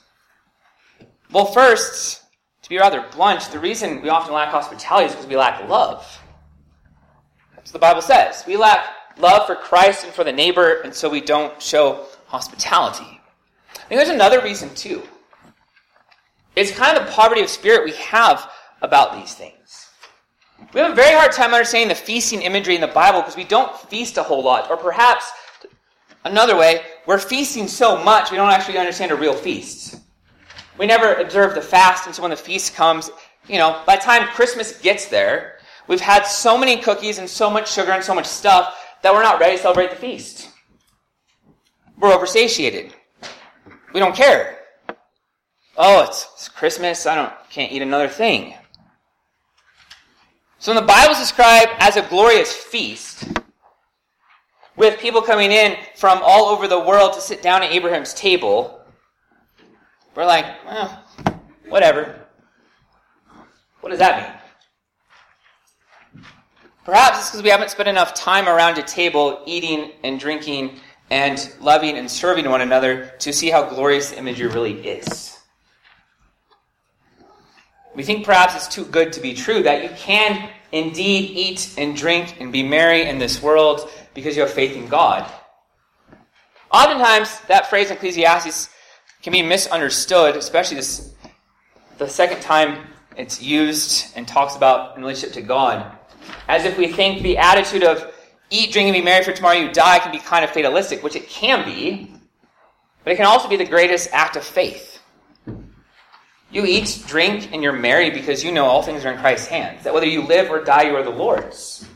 Well, 1.31 1.45
first, 1.45 2.22
to 2.63 2.69
be 2.69 2.77
rather 2.77 3.05
blunt, 3.11 3.41
the 3.51 3.59
reason 3.59 4.01
we 4.01 4.09
often 4.09 4.33
lack 4.33 4.49
hospitality 4.49 5.07
is 5.07 5.11
because 5.11 5.27
we 5.27 5.35
lack 5.35 5.67
love. 5.69 6.21
That's 7.55 7.69
what 7.69 7.73
the 7.73 7.79
Bible 7.79 8.01
says. 8.01 8.43
We 8.47 8.57
lack 8.57 8.85
love 9.17 9.45
for 9.45 9.55
Christ 9.55 10.05
and 10.05 10.13
for 10.13 10.23
the 10.23 10.31
neighbor, 10.31 10.81
and 10.81 10.93
so 10.93 11.09
we 11.09 11.21
don't 11.21 11.61
show 11.61 12.05
hospitality. 12.27 13.19
I 13.75 13.79
think 13.87 13.99
there's 13.99 14.09
another 14.09 14.41
reason, 14.41 14.73
too. 14.75 15.03
It's 16.55 16.71
kind 16.71 16.97
of 16.97 17.05
the 17.05 17.11
poverty 17.11 17.41
of 17.41 17.49
spirit 17.49 17.83
we 17.83 17.91
have 17.97 18.49
about 18.81 19.13
these 19.19 19.33
things. 19.33 19.89
We 20.73 20.79
have 20.79 20.93
a 20.93 20.95
very 20.95 21.13
hard 21.13 21.33
time 21.33 21.53
understanding 21.53 21.89
the 21.89 21.95
feasting 21.95 22.41
imagery 22.41 22.75
in 22.75 22.81
the 22.81 22.87
Bible 22.87 23.19
because 23.19 23.35
we 23.35 23.43
don't 23.43 23.75
feast 23.89 24.17
a 24.17 24.23
whole 24.23 24.43
lot. 24.43 24.69
Or 24.69 24.77
perhaps, 24.77 25.29
another 26.23 26.55
way, 26.55 26.81
we're 27.05 27.19
feasting 27.19 27.67
so 27.67 28.01
much 28.01 28.31
we 28.31 28.37
don't 28.37 28.49
actually 28.49 28.77
understand 28.77 29.11
a 29.11 29.15
real 29.15 29.33
feast. 29.33 29.99
We 30.77 30.85
never 30.85 31.13
observe 31.13 31.55
the 31.55 31.61
fast, 31.61 32.07
and 32.07 32.15
so 32.15 32.21
when 32.21 32.31
the 32.31 32.37
feast 32.37 32.75
comes, 32.75 33.11
you 33.47 33.57
know, 33.57 33.81
by 33.85 33.95
the 33.95 34.01
time 34.01 34.27
Christmas 34.29 34.79
gets 34.79 35.05
there, 35.07 35.59
we've 35.87 36.01
had 36.01 36.23
so 36.23 36.57
many 36.57 36.77
cookies 36.77 37.17
and 37.17 37.29
so 37.29 37.49
much 37.49 37.71
sugar 37.71 37.91
and 37.91 38.03
so 38.03 38.15
much 38.15 38.25
stuff 38.25 38.79
that 39.01 39.13
we're 39.13 39.23
not 39.23 39.39
ready 39.39 39.55
to 39.57 39.61
celebrate 39.61 39.91
the 39.91 39.95
feast. 39.95 40.49
We're 41.99 42.15
oversatiated. 42.15 42.91
We 43.93 43.99
don't 43.99 44.15
care. 44.15 44.59
Oh, 45.77 46.03
it's, 46.03 46.27
it's 46.33 46.49
Christmas. 46.49 47.05
I 47.05 47.15
don't 47.15 47.33
can't 47.49 47.71
eat 47.71 47.81
another 47.81 48.07
thing. 48.07 48.55
So 50.57 50.73
when 50.73 50.81
the 50.81 50.87
Bible 50.87 51.13
is 51.13 51.19
described 51.19 51.71
as 51.79 51.97
a 51.97 52.01
glorious 52.03 52.53
feast, 52.53 53.25
with 54.75 54.99
people 54.99 55.21
coming 55.21 55.51
in 55.51 55.77
from 55.95 56.19
all 56.23 56.45
over 56.45 56.67
the 56.67 56.79
world 56.79 57.13
to 57.13 57.21
sit 57.21 57.43
down 57.43 57.61
at 57.61 57.71
Abraham's 57.71 58.13
table, 58.13 58.82
we're 60.15 60.25
like, 60.25 60.45
well, 60.65 61.03
whatever. 61.67 62.19
What 63.81 63.89
does 63.89 63.99
that 63.99 64.21
mean? 64.21 64.31
Perhaps 66.85 67.19
it's 67.19 67.29
because 67.29 67.43
we 67.43 67.49
haven't 67.49 67.69
spent 67.69 67.87
enough 67.87 68.13
time 68.13 68.47
around 68.47 68.77
a 68.77 68.83
table 68.83 69.41
eating 69.45 69.91
and 70.03 70.19
drinking 70.19 70.79
and 71.09 71.53
loving 71.61 71.97
and 71.97 72.09
serving 72.09 72.49
one 72.49 72.61
another 72.61 73.13
to 73.19 73.31
see 73.31 73.49
how 73.49 73.69
glorious 73.69 74.11
the 74.11 74.17
imagery 74.17 74.47
really 74.47 74.85
is. 74.85 75.37
We 77.95 78.03
think 78.03 78.25
perhaps 78.25 78.55
it's 78.55 78.67
too 78.67 78.85
good 78.85 79.13
to 79.13 79.21
be 79.21 79.33
true 79.33 79.63
that 79.63 79.83
you 79.83 79.89
can 79.95 80.49
indeed 80.71 81.37
eat 81.37 81.75
and 81.77 81.95
drink 81.95 82.37
and 82.39 82.51
be 82.51 82.63
merry 82.63 83.03
in 83.03 83.19
this 83.19 83.41
world 83.41 83.89
because 84.13 84.35
you 84.35 84.41
have 84.41 84.51
faith 84.51 84.75
in 84.75 84.87
God. 84.87 85.31
Oftentimes, 86.71 87.39
that 87.41 87.69
phrase 87.69 87.91
in 87.91 87.97
Ecclesiastes 87.97 88.69
can 89.23 89.31
be 89.31 89.41
misunderstood, 89.41 90.35
especially 90.35 90.75
this, 90.75 91.13
the 91.97 92.07
second 92.07 92.41
time 92.41 92.85
it's 93.15 93.41
used 93.41 94.07
and 94.15 94.27
talks 94.27 94.55
about 94.55 94.97
in 94.97 95.01
relationship 95.01 95.33
to 95.35 95.41
God, 95.41 95.97
as 96.47 96.65
if 96.65 96.77
we 96.77 96.87
think 96.87 97.23
the 97.23 97.37
attitude 97.37 97.83
of 97.83 98.13
eat, 98.49 98.73
drink, 98.73 98.87
and 98.87 98.93
be 98.93 99.01
merry 99.01 99.23
for 99.23 99.31
tomorrow 99.31 99.55
you 99.55 99.71
die 99.71 99.99
can 99.99 100.11
be 100.11 100.19
kind 100.19 100.43
of 100.43 100.51
fatalistic, 100.51 101.01
which 101.03 101.15
it 101.15 101.29
can 101.29 101.65
be, 101.65 102.13
but 103.03 103.13
it 103.13 103.15
can 103.15 103.25
also 103.25 103.47
be 103.47 103.55
the 103.55 103.65
greatest 103.65 104.09
act 104.11 104.35
of 104.35 104.43
faith. 104.43 104.99
You 106.51 106.65
eat, 106.65 107.03
drink, 107.07 107.51
and 107.51 107.63
you're 107.63 107.73
merry 107.73 108.11
because 108.11 108.43
you 108.43 108.51
know 108.51 108.65
all 108.65 108.83
things 108.83 109.05
are 109.05 109.11
in 109.11 109.19
Christ's 109.19 109.47
hands. 109.47 109.83
That 109.85 109.93
whether 109.93 110.05
you 110.05 110.21
live 110.21 110.51
or 110.51 110.63
die, 110.63 110.83
you 110.83 110.95
are 110.95 111.03
the 111.03 111.09
Lord's. 111.09 111.87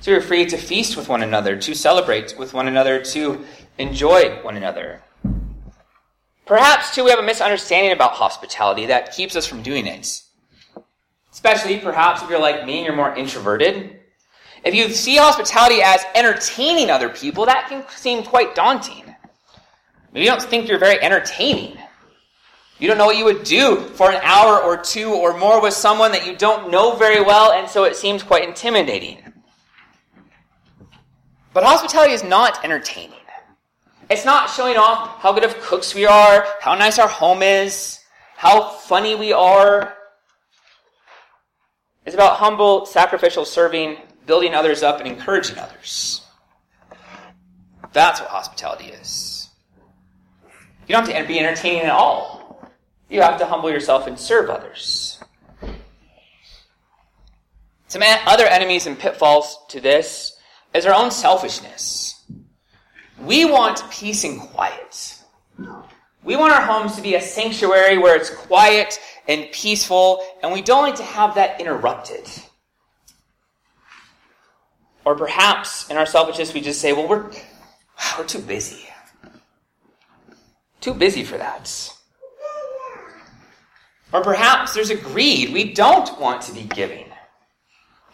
So 0.00 0.12
you're 0.12 0.22
free 0.22 0.46
to 0.46 0.56
feast 0.56 0.96
with 0.96 1.08
one 1.08 1.22
another, 1.22 1.56
to 1.56 1.74
celebrate 1.74 2.38
with 2.38 2.54
one 2.54 2.68
another, 2.68 3.02
to 3.02 3.44
enjoy 3.76 4.40
one 4.42 4.56
another. 4.56 5.02
Perhaps, 6.48 6.94
too, 6.94 7.04
we 7.04 7.10
have 7.10 7.18
a 7.18 7.22
misunderstanding 7.22 7.92
about 7.92 8.12
hospitality 8.12 8.86
that 8.86 9.12
keeps 9.12 9.36
us 9.36 9.46
from 9.46 9.62
doing 9.62 9.86
it. 9.86 10.22
Especially, 11.30 11.78
perhaps, 11.78 12.22
if 12.22 12.30
you're 12.30 12.40
like 12.40 12.64
me 12.64 12.78
and 12.78 12.86
you're 12.86 12.96
more 12.96 13.14
introverted. 13.14 14.00
If 14.64 14.74
you 14.74 14.88
see 14.88 15.16
hospitality 15.16 15.82
as 15.82 16.00
entertaining 16.14 16.88
other 16.88 17.10
people, 17.10 17.44
that 17.44 17.68
can 17.68 17.84
seem 17.90 18.22
quite 18.22 18.54
daunting. 18.54 19.04
Maybe 20.12 20.24
you 20.24 20.30
don't 20.30 20.42
think 20.42 20.68
you're 20.68 20.78
very 20.78 20.98
entertaining. 21.02 21.76
You 22.78 22.88
don't 22.88 22.96
know 22.96 23.06
what 23.06 23.18
you 23.18 23.26
would 23.26 23.44
do 23.44 23.80
for 23.80 24.10
an 24.10 24.20
hour 24.22 24.58
or 24.58 24.78
two 24.78 25.12
or 25.12 25.36
more 25.36 25.60
with 25.60 25.74
someone 25.74 26.12
that 26.12 26.26
you 26.26 26.34
don't 26.34 26.70
know 26.70 26.96
very 26.96 27.20
well, 27.20 27.52
and 27.52 27.68
so 27.68 27.84
it 27.84 27.94
seems 27.94 28.22
quite 28.22 28.48
intimidating. 28.48 29.18
But 31.52 31.64
hospitality 31.64 32.14
is 32.14 32.24
not 32.24 32.64
entertaining. 32.64 33.17
It's 34.10 34.24
not 34.24 34.48
showing 34.48 34.76
off 34.76 35.20
how 35.20 35.32
good 35.32 35.44
of 35.44 35.58
cooks 35.60 35.94
we 35.94 36.06
are, 36.06 36.46
how 36.60 36.74
nice 36.74 36.98
our 36.98 37.08
home 37.08 37.42
is, 37.42 38.00
how 38.36 38.68
funny 38.68 39.14
we 39.14 39.32
are. 39.32 39.94
It's 42.06 42.14
about 42.14 42.36
humble, 42.36 42.86
sacrificial 42.86 43.44
serving, 43.44 43.98
building 44.24 44.54
others 44.54 44.82
up, 44.82 44.98
and 45.00 45.06
encouraging 45.06 45.58
others. 45.58 46.22
That's 47.92 48.20
what 48.20 48.30
hospitality 48.30 48.86
is. 48.86 49.50
You 50.86 50.94
don't 50.94 51.06
have 51.06 51.22
to 51.22 51.28
be 51.28 51.38
entertaining 51.38 51.82
at 51.82 51.90
all. 51.90 52.66
You 53.10 53.20
have 53.20 53.38
to 53.38 53.46
humble 53.46 53.70
yourself 53.70 54.06
and 54.06 54.18
serve 54.18 54.48
others. 54.48 55.22
Some 57.88 58.02
other 58.02 58.46
enemies 58.46 58.86
and 58.86 58.98
pitfalls 58.98 59.58
to 59.68 59.80
this 59.80 60.38
is 60.72 60.86
our 60.86 60.94
own 60.94 61.10
selfishness. 61.10 62.07
We 63.20 63.44
want 63.44 63.82
peace 63.90 64.24
and 64.24 64.40
quiet. 64.40 65.22
We 66.22 66.36
want 66.36 66.52
our 66.52 66.62
homes 66.62 66.94
to 66.96 67.02
be 67.02 67.14
a 67.14 67.20
sanctuary 67.20 67.98
where 67.98 68.16
it's 68.16 68.30
quiet 68.30 69.00
and 69.26 69.50
peaceful, 69.52 70.24
and 70.42 70.52
we 70.52 70.62
don't 70.62 70.82
like 70.82 70.96
to 70.96 71.02
have 71.02 71.34
that 71.34 71.60
interrupted. 71.60 72.28
Or 75.04 75.14
perhaps 75.14 75.88
in 75.90 75.96
our 75.96 76.06
selfishness, 76.06 76.52
we 76.52 76.60
just 76.60 76.80
say, 76.80 76.92
well, 76.92 77.08
we're, 77.08 77.30
we're 78.18 78.26
too 78.26 78.40
busy. 78.40 78.86
Too 80.80 80.94
busy 80.94 81.24
for 81.24 81.38
that. 81.38 81.92
Or 84.12 84.22
perhaps 84.22 84.74
there's 84.74 84.90
a 84.90 84.96
greed. 84.96 85.52
We 85.52 85.72
don't 85.72 86.18
want 86.20 86.42
to 86.42 86.52
be 86.52 86.62
giving. 86.62 87.06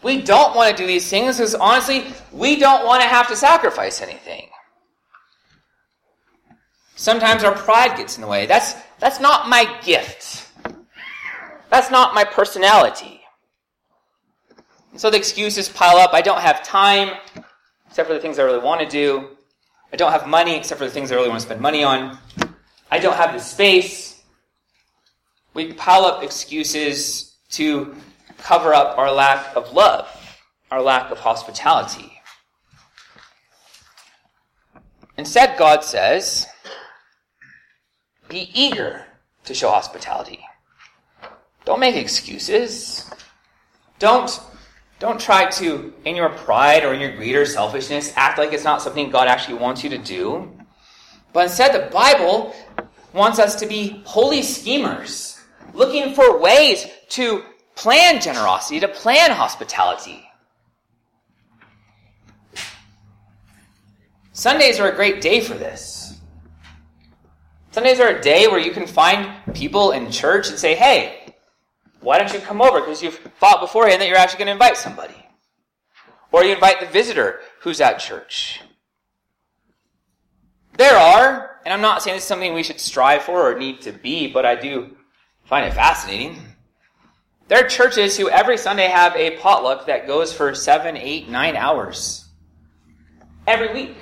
We 0.02 0.20
don't 0.20 0.54
want 0.54 0.76
to 0.76 0.82
do 0.82 0.86
these 0.86 1.08
things 1.08 1.38
because 1.38 1.54
honestly, 1.54 2.04
we 2.32 2.56
don't 2.56 2.84
want 2.84 3.02
to 3.02 3.08
have 3.08 3.28
to 3.28 3.36
sacrifice 3.36 4.02
anything. 4.02 4.48
Sometimes 6.96 7.42
our 7.44 7.54
pride 7.54 7.96
gets 7.96 8.16
in 8.16 8.22
the 8.22 8.28
way. 8.28 8.46
That's, 8.46 8.74
that's 8.98 9.20
not 9.20 9.48
my 9.48 9.80
gift. 9.82 10.48
That's 11.70 11.90
not 11.90 12.14
my 12.14 12.24
personality. 12.24 13.20
And 14.92 15.00
so 15.00 15.10
the 15.10 15.16
excuses 15.16 15.68
pile 15.68 15.96
up. 15.96 16.14
I 16.14 16.22
don't 16.22 16.40
have 16.40 16.62
time, 16.62 17.16
except 17.88 18.08
for 18.08 18.14
the 18.14 18.20
things 18.20 18.38
I 18.38 18.42
really 18.42 18.60
want 18.60 18.80
to 18.80 18.86
do. 18.86 19.28
I 19.92 19.96
don't 19.96 20.12
have 20.12 20.26
money, 20.26 20.56
except 20.56 20.78
for 20.78 20.84
the 20.84 20.90
things 20.90 21.10
I 21.10 21.16
really 21.16 21.28
want 21.28 21.40
to 21.40 21.46
spend 21.46 21.60
money 21.60 21.82
on. 21.82 22.16
I 22.90 23.00
don't 23.00 23.16
have 23.16 23.32
the 23.32 23.40
space. 23.40 24.22
We 25.52 25.72
pile 25.72 26.04
up 26.04 26.22
excuses 26.22 27.34
to 27.50 27.96
cover 28.38 28.72
up 28.72 28.98
our 28.98 29.10
lack 29.10 29.56
of 29.56 29.72
love, 29.72 30.08
our 30.70 30.82
lack 30.82 31.10
of 31.10 31.18
hospitality. 31.18 32.12
Instead, 35.16 35.56
God 35.58 35.84
says, 35.84 36.46
be 38.34 38.50
eager 38.52 39.06
to 39.44 39.54
show 39.54 39.70
hospitality. 39.70 40.40
Don't 41.64 41.78
make 41.78 41.94
excuses. 41.94 43.08
Don't, 44.00 44.40
don't 44.98 45.20
try 45.20 45.48
to, 45.50 45.94
in 46.04 46.16
your 46.16 46.30
pride 46.30 46.84
or 46.84 46.92
in 46.92 47.00
your 47.00 47.14
greed 47.14 47.36
or 47.36 47.46
selfishness, 47.46 48.12
act 48.16 48.38
like 48.38 48.52
it's 48.52 48.64
not 48.64 48.82
something 48.82 49.08
God 49.08 49.28
actually 49.28 49.58
wants 49.58 49.84
you 49.84 49.90
to 49.90 49.98
do. 49.98 50.50
But 51.32 51.44
instead, 51.44 51.72
the 51.72 51.88
Bible 51.92 52.52
wants 53.12 53.38
us 53.38 53.54
to 53.56 53.66
be 53.66 54.02
holy 54.04 54.42
schemers, 54.42 55.40
looking 55.72 56.12
for 56.12 56.40
ways 56.40 56.86
to 57.10 57.44
plan 57.76 58.20
generosity, 58.20 58.80
to 58.80 58.88
plan 58.88 59.30
hospitality. 59.30 60.28
Sundays 64.32 64.80
are 64.80 64.90
a 64.90 64.96
great 64.96 65.20
day 65.20 65.40
for 65.40 65.54
this. 65.54 66.03
Sundays 67.74 67.98
are 67.98 68.06
a 68.06 68.20
day 68.20 68.46
where 68.46 68.60
you 68.60 68.70
can 68.70 68.86
find 68.86 69.52
people 69.52 69.90
in 69.90 70.08
church 70.08 70.48
and 70.48 70.56
say, 70.56 70.76
hey, 70.76 71.34
why 71.98 72.18
don't 72.18 72.32
you 72.32 72.38
come 72.38 72.62
over? 72.62 72.78
Because 72.78 73.02
you've 73.02 73.18
thought 73.40 73.60
beforehand 73.60 74.00
that 74.00 74.06
you're 74.06 74.16
actually 74.16 74.38
going 74.38 74.46
to 74.46 74.52
invite 74.52 74.76
somebody. 74.76 75.16
Or 76.30 76.44
you 76.44 76.54
invite 76.54 76.78
the 76.78 76.86
visitor 76.86 77.40
who's 77.62 77.80
at 77.80 77.98
church. 77.98 78.60
There 80.78 80.96
are, 80.96 81.58
and 81.64 81.74
I'm 81.74 81.80
not 81.80 82.00
saying 82.00 82.18
it's 82.18 82.24
something 82.24 82.54
we 82.54 82.62
should 82.62 82.78
strive 82.78 83.22
for 83.22 83.50
or 83.50 83.58
need 83.58 83.80
to 83.80 83.92
be, 83.92 84.28
but 84.28 84.46
I 84.46 84.54
do 84.54 84.96
find 85.42 85.66
it 85.66 85.74
fascinating. 85.74 86.38
There 87.48 87.58
are 87.58 87.68
churches 87.68 88.16
who 88.16 88.30
every 88.30 88.56
Sunday 88.56 88.86
have 88.86 89.16
a 89.16 89.36
potluck 89.38 89.86
that 89.86 90.06
goes 90.06 90.32
for 90.32 90.54
seven, 90.54 90.96
eight, 90.96 91.28
nine 91.28 91.56
hours. 91.56 92.24
Every 93.48 93.74
week. 93.74 93.96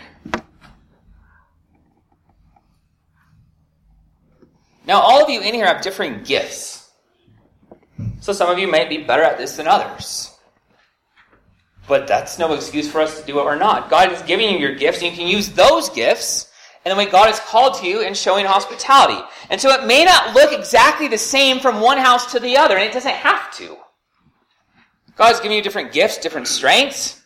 Now, 4.86 5.00
all 5.00 5.22
of 5.22 5.30
you 5.30 5.40
in 5.40 5.54
here 5.54 5.66
have 5.66 5.82
differing 5.82 6.22
gifts. 6.22 6.90
So 8.20 8.32
some 8.32 8.50
of 8.50 8.58
you 8.58 8.68
might 8.68 8.88
be 8.88 8.98
better 8.98 9.22
at 9.22 9.38
this 9.38 9.56
than 9.56 9.68
others. 9.68 10.36
But 11.88 12.06
that's 12.06 12.38
no 12.38 12.52
excuse 12.52 12.90
for 12.90 13.00
us 13.00 13.20
to 13.20 13.26
do 13.26 13.38
it 13.40 13.44
or 13.44 13.56
not. 13.56 13.90
God 13.90 14.12
is 14.12 14.22
giving 14.22 14.48
you 14.48 14.58
your 14.58 14.74
gifts, 14.74 15.02
and 15.02 15.10
you 15.10 15.16
can 15.16 15.26
use 15.26 15.50
those 15.50 15.88
gifts 15.88 16.48
and 16.84 16.92
the 16.92 16.96
way 16.96 17.10
God 17.10 17.26
has 17.26 17.38
called 17.40 17.74
to 17.74 17.86
you 17.86 18.00
in 18.02 18.14
showing 18.14 18.44
hospitality. 18.44 19.20
And 19.50 19.60
so 19.60 19.70
it 19.70 19.86
may 19.86 20.04
not 20.04 20.34
look 20.34 20.52
exactly 20.52 21.06
the 21.06 21.18
same 21.18 21.60
from 21.60 21.80
one 21.80 21.98
house 21.98 22.32
to 22.32 22.40
the 22.40 22.56
other, 22.56 22.76
and 22.76 22.84
it 22.84 22.92
doesn't 22.92 23.14
have 23.14 23.52
to. 23.56 23.76
God 25.16 25.34
is 25.34 25.40
giving 25.40 25.56
you 25.56 25.62
different 25.62 25.92
gifts, 25.92 26.18
different 26.18 26.48
strengths. 26.48 27.22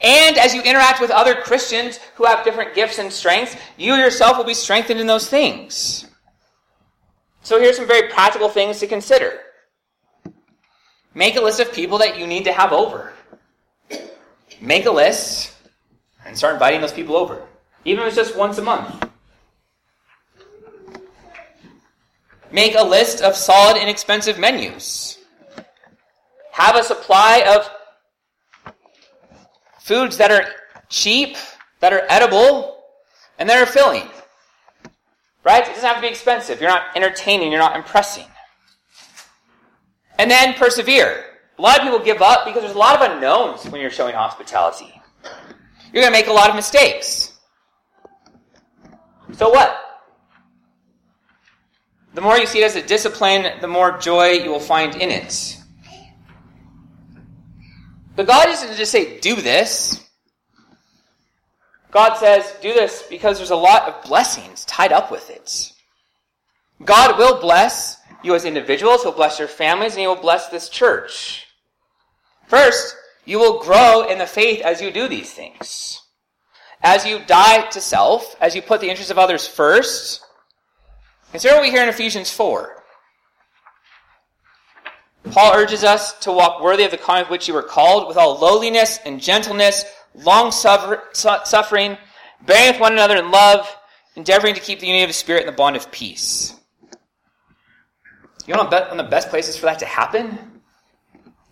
And 0.00 0.36
as 0.38 0.54
you 0.54 0.62
interact 0.62 1.00
with 1.00 1.10
other 1.10 1.34
Christians 1.34 1.98
who 2.14 2.24
have 2.24 2.44
different 2.44 2.74
gifts 2.74 2.98
and 2.98 3.12
strengths, 3.12 3.56
you 3.76 3.94
yourself 3.94 4.36
will 4.36 4.44
be 4.44 4.54
strengthened 4.54 5.00
in 5.00 5.06
those 5.06 5.28
things. 5.28 6.06
So 7.44 7.60
here's 7.60 7.76
some 7.76 7.86
very 7.86 8.08
practical 8.08 8.48
things 8.48 8.80
to 8.80 8.86
consider. 8.86 9.38
Make 11.12 11.36
a 11.36 11.42
list 11.42 11.60
of 11.60 11.72
people 11.72 11.98
that 11.98 12.18
you 12.18 12.26
need 12.26 12.44
to 12.44 12.52
have 12.54 12.72
over. 12.72 13.12
Make 14.62 14.86
a 14.86 14.90
list 14.90 15.54
and 16.24 16.36
start 16.36 16.54
inviting 16.54 16.80
those 16.80 16.92
people 16.92 17.16
over, 17.16 17.46
even 17.84 18.02
if 18.02 18.08
it's 18.08 18.16
just 18.16 18.34
once 18.34 18.56
a 18.56 18.62
month. 18.62 19.10
Make 22.50 22.76
a 22.76 22.82
list 22.82 23.20
of 23.20 23.36
solid, 23.36 23.76
inexpensive 23.76 24.38
menus. 24.38 25.18
Have 26.52 26.76
a 26.76 26.82
supply 26.82 27.44
of 27.46 27.68
foods 29.80 30.16
that 30.16 30.30
are 30.30 30.46
cheap, 30.88 31.36
that 31.80 31.92
are 31.92 32.06
edible, 32.08 32.84
and 33.38 33.50
that 33.50 33.60
are 33.60 33.70
filling. 33.70 34.08
Right? 35.44 35.62
It 35.62 35.74
doesn't 35.74 35.84
have 35.84 35.96
to 35.96 36.02
be 36.02 36.08
expensive. 36.08 36.60
You're 36.60 36.70
not 36.70 36.96
entertaining, 36.96 37.52
you're 37.52 37.60
not 37.60 37.76
impressing. 37.76 38.24
And 40.18 40.30
then 40.30 40.54
persevere. 40.54 41.24
A 41.58 41.62
lot 41.62 41.78
of 41.78 41.84
people 41.84 41.98
give 42.00 42.22
up 42.22 42.46
because 42.46 42.62
there's 42.62 42.74
a 42.74 42.78
lot 42.78 43.00
of 43.00 43.10
unknowns 43.10 43.64
when 43.66 43.80
you're 43.80 43.90
showing 43.90 44.14
hospitality. 44.14 44.92
You're 45.92 46.02
going 46.02 46.12
to 46.12 46.18
make 46.18 46.26
a 46.26 46.32
lot 46.32 46.50
of 46.50 46.56
mistakes. 46.56 47.32
So 49.34 49.50
what? 49.50 49.76
The 52.14 52.20
more 52.20 52.38
you 52.38 52.46
see 52.46 52.62
it 52.62 52.64
as 52.64 52.76
a 52.76 52.82
discipline, 52.82 53.60
the 53.60 53.68
more 53.68 53.98
joy 53.98 54.32
you 54.32 54.50
will 54.50 54.60
find 54.60 54.94
in 54.96 55.10
it. 55.10 55.60
But 58.16 58.26
God 58.26 58.44
doesn't 58.44 58.76
just 58.76 58.92
say, 58.92 59.18
do 59.18 59.34
this. 59.34 60.03
God 61.94 62.14
says, 62.16 62.52
do 62.60 62.72
this 62.72 63.04
because 63.08 63.38
there's 63.38 63.52
a 63.52 63.56
lot 63.56 63.88
of 63.88 64.04
blessings 64.04 64.64
tied 64.64 64.92
up 64.92 65.12
with 65.12 65.30
it. 65.30 65.72
God 66.84 67.16
will 67.16 67.40
bless 67.40 67.98
you 68.24 68.34
as 68.34 68.44
individuals, 68.44 69.02
He'll 69.02 69.12
bless 69.12 69.38
your 69.38 69.46
families, 69.46 69.92
and 69.92 70.00
He 70.00 70.06
will 70.08 70.16
bless 70.16 70.48
this 70.48 70.68
church. 70.68 71.46
First, 72.48 72.96
you 73.24 73.38
will 73.38 73.62
grow 73.62 74.08
in 74.08 74.18
the 74.18 74.26
faith 74.26 74.60
as 74.62 74.82
you 74.82 74.90
do 74.90 75.06
these 75.06 75.32
things. 75.32 76.00
As 76.82 77.06
you 77.06 77.20
die 77.26 77.68
to 77.70 77.80
self, 77.80 78.34
as 78.40 78.56
you 78.56 78.60
put 78.60 78.80
the 78.80 78.90
interests 78.90 79.12
of 79.12 79.18
others 79.18 79.46
first. 79.46 80.20
Consider 81.30 81.54
what 81.54 81.62
we 81.62 81.70
hear 81.70 81.84
in 81.84 81.88
Ephesians 81.88 82.30
4. 82.32 82.82
Paul 85.30 85.52
urges 85.54 85.84
us 85.84 86.12
to 86.20 86.32
walk 86.32 86.60
worthy 86.60 86.84
of 86.84 86.90
the 86.90 86.98
calling 86.98 87.22
with 87.22 87.30
which 87.30 87.46
you 87.46 87.54
were 87.54 87.62
called, 87.62 88.08
with 88.08 88.16
all 88.16 88.38
lowliness 88.38 88.98
and 89.06 89.20
gentleness, 89.20 89.84
long 90.14 90.52
suffering, 90.52 91.96
bearing 92.46 92.72
with 92.72 92.80
one 92.80 92.92
another 92.92 93.16
in 93.16 93.30
love, 93.30 93.68
endeavoring 94.16 94.54
to 94.54 94.60
keep 94.60 94.80
the 94.80 94.86
unity 94.86 95.04
of 95.04 95.10
the 95.10 95.14
Spirit 95.14 95.40
in 95.40 95.46
the 95.46 95.52
bond 95.52 95.76
of 95.76 95.90
peace. 95.90 96.54
You 98.46 98.54
know 98.54 98.64
one 98.64 98.74
of 98.74 98.96
the 98.96 99.04
best 99.04 99.30
places 99.30 99.56
for 99.56 99.66
that 99.66 99.78
to 99.78 99.86
happen? 99.86 100.60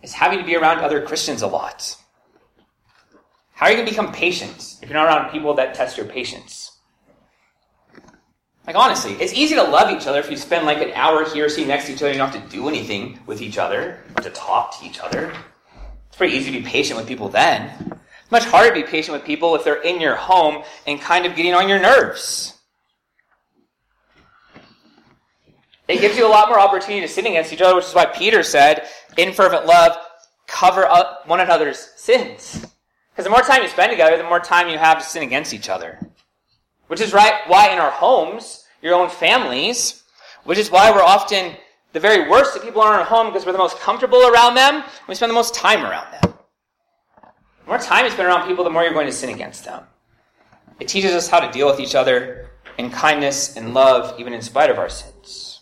Is 0.01 0.13
having 0.13 0.39
to 0.39 0.45
be 0.45 0.55
around 0.55 0.79
other 0.79 1.01
Christians 1.01 1.41
a 1.41 1.47
lot. 1.47 1.97
How 3.53 3.67
are 3.67 3.69
you 3.69 3.77
going 3.77 3.87
to 3.87 3.91
become 3.91 4.11
patient 4.11 4.77
if 4.81 4.89
you're 4.89 4.97
not 4.97 5.07
around 5.07 5.31
people 5.31 5.53
that 5.55 5.73
test 5.73 5.97
your 5.97 6.05
patience? 6.05 6.77
Like, 8.67 8.75
honestly, 8.75 9.13
it's 9.13 9.33
easy 9.33 9.55
to 9.55 9.63
love 9.63 9.91
each 9.91 10.07
other 10.07 10.19
if 10.19 10.29
you 10.29 10.37
spend 10.37 10.65
like 10.65 10.81
an 10.81 10.91
hour 10.93 11.27
here 11.29 11.49
sitting 11.49 11.67
next 11.67 11.85
to 11.85 11.93
each 11.93 11.97
other 11.97 12.07
and 12.07 12.15
you 12.15 12.19
don't 12.19 12.33
have 12.33 12.43
to 12.43 12.49
do 12.49 12.67
anything 12.67 13.19
with 13.25 13.41
each 13.41 13.57
other 13.57 14.03
or 14.15 14.23
to 14.23 14.29
talk 14.29 14.79
to 14.79 14.85
each 14.85 14.99
other. 14.99 15.33
It's 16.07 16.17
pretty 16.17 16.35
easy 16.35 16.51
to 16.51 16.59
be 16.59 16.65
patient 16.65 16.97
with 16.97 17.07
people 17.07 17.29
then. 17.29 17.99
Much 18.33 18.45
harder 18.45 18.69
to 18.69 18.73
be 18.73 18.81
patient 18.81 19.15
with 19.15 19.23
people 19.23 19.53
if 19.53 19.63
they're 19.63 19.83
in 19.83 20.01
your 20.01 20.15
home 20.15 20.63
and 20.87 20.99
kind 20.99 21.27
of 21.27 21.35
getting 21.35 21.53
on 21.53 21.69
your 21.69 21.77
nerves. 21.77 22.57
It 25.87 26.01
gives 26.01 26.17
you 26.17 26.25
a 26.25 26.33
lot 26.33 26.49
more 26.49 26.59
opportunity 26.59 27.01
to 27.01 27.07
sin 27.07 27.27
against 27.27 27.53
each 27.53 27.61
other, 27.61 27.75
which 27.75 27.85
is 27.85 27.93
why 27.93 28.07
Peter 28.07 28.41
said, 28.41 28.87
in 29.17 29.33
fervent 29.33 29.67
love, 29.67 29.95
cover 30.47 30.83
up 30.83 31.27
one 31.27 31.41
another's 31.41 31.77
sins. 31.95 32.65
Because 33.11 33.25
the 33.25 33.29
more 33.29 33.41
time 33.41 33.61
you 33.61 33.69
spend 33.69 33.91
together, 33.91 34.17
the 34.17 34.23
more 34.23 34.39
time 34.39 34.67
you 34.67 34.79
have 34.79 34.97
to 34.97 35.05
sin 35.05 35.21
against 35.21 35.53
each 35.53 35.69
other. 35.69 35.99
Which 36.87 37.01
is 37.01 37.13
right 37.13 37.35
why 37.45 37.71
in 37.71 37.77
our 37.77 37.91
homes, 37.91 38.65
your 38.81 38.95
own 38.95 39.09
families, 39.09 40.01
which 40.43 40.57
is 40.57 40.71
why 40.71 40.89
we're 40.89 41.03
often 41.03 41.55
the 41.91 41.99
very 41.99 42.27
worst 42.27 42.55
that 42.55 42.63
people 42.63 42.81
are 42.81 42.95
in 42.95 42.99
our 42.99 43.05
home 43.05 43.27
because 43.27 43.45
we're 43.45 43.51
the 43.51 43.59
most 43.59 43.77
comfortable 43.77 44.27
around 44.27 44.55
them, 44.55 44.83
we 45.07 45.13
spend 45.13 45.29
the 45.29 45.35
most 45.35 45.53
time 45.53 45.83
around 45.85 46.11
them. 46.13 46.32
The 47.63 47.69
more 47.69 47.79
time 47.79 48.05
you 48.05 48.11
spend 48.11 48.27
around 48.27 48.47
people, 48.47 48.63
the 48.63 48.69
more 48.69 48.83
you're 48.83 48.93
going 48.93 49.07
to 49.07 49.11
sin 49.11 49.29
against 49.29 49.65
them. 49.65 49.83
It 50.79 50.87
teaches 50.87 51.11
us 51.11 51.29
how 51.29 51.39
to 51.39 51.51
deal 51.51 51.67
with 51.67 51.79
each 51.79 51.95
other 51.95 52.49
in 52.77 52.89
kindness 52.89 53.55
and 53.55 53.73
love, 53.73 54.19
even 54.19 54.33
in 54.33 54.41
spite 54.41 54.69
of 54.69 54.77
our 54.77 54.89
sins. 54.89 55.61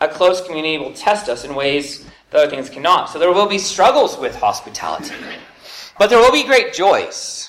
A 0.00 0.08
close 0.08 0.44
community 0.44 0.78
will 0.78 0.92
test 0.92 1.28
us 1.28 1.44
in 1.44 1.54
ways 1.54 2.04
that 2.30 2.42
other 2.42 2.50
things 2.50 2.68
cannot. 2.68 3.08
So 3.08 3.18
there 3.18 3.32
will 3.32 3.46
be 3.46 3.58
struggles 3.58 4.18
with 4.18 4.34
hospitality, 4.34 5.14
but 5.98 6.10
there 6.10 6.18
will 6.18 6.32
be 6.32 6.44
great 6.44 6.74
joys 6.74 7.48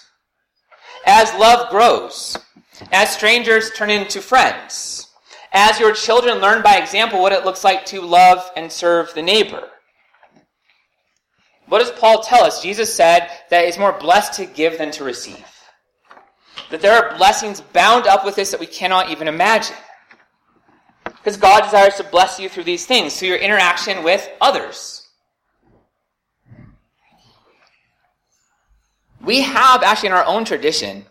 as 1.06 1.34
love 1.34 1.70
grows, 1.70 2.38
as 2.92 3.14
strangers 3.14 3.72
turn 3.72 3.90
into 3.90 4.22
friends, 4.22 5.10
as 5.52 5.80
your 5.80 5.94
children 5.94 6.40
learn 6.40 6.62
by 6.62 6.78
example 6.78 7.22
what 7.22 7.34
it 7.34 7.44
looks 7.44 7.64
like 7.64 7.86
to 7.88 8.02
love 8.02 8.50
and 8.56 8.72
serve 8.72 9.14
the 9.14 9.22
neighbor. 9.22 9.68
What 11.74 11.80
does 11.80 12.00
Paul 12.00 12.22
tell 12.22 12.44
us? 12.44 12.62
Jesus 12.62 12.94
said 12.94 13.32
that 13.50 13.66
it's 13.66 13.80
more 13.80 13.94
blessed 13.94 14.34
to 14.34 14.46
give 14.46 14.78
than 14.78 14.92
to 14.92 15.04
receive. 15.04 15.44
That 16.70 16.82
there 16.84 16.94
are 16.94 17.18
blessings 17.18 17.62
bound 17.62 18.06
up 18.06 18.24
with 18.24 18.36
this 18.36 18.52
that 18.52 18.60
we 18.60 18.68
cannot 18.68 19.10
even 19.10 19.28
imagine. 19.28 19.76
Because 21.04 21.36
God 21.36 21.62
desires 21.62 21.96
to 21.96 22.04
bless 22.04 22.40
you 22.40 22.48
through 22.48 22.66
these 22.66 22.86
things, 22.86 23.18
through 23.18 23.30
your 23.30 23.38
interaction 23.38 24.04
with 24.04 24.30
others. 24.40 25.08
We 29.20 29.42
have, 29.42 29.82
actually, 29.82 30.10
in 30.10 30.14
our 30.14 30.26
own 30.26 30.46
tradition, 30.46 31.04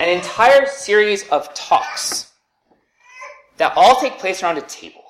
an 0.00 0.08
entire 0.08 0.66
series 0.66 1.28
of 1.28 1.54
talks 1.54 2.32
that 3.58 3.74
all 3.76 4.00
take 4.00 4.18
place 4.18 4.42
around 4.42 4.58
a 4.58 4.62
table. 4.62 5.04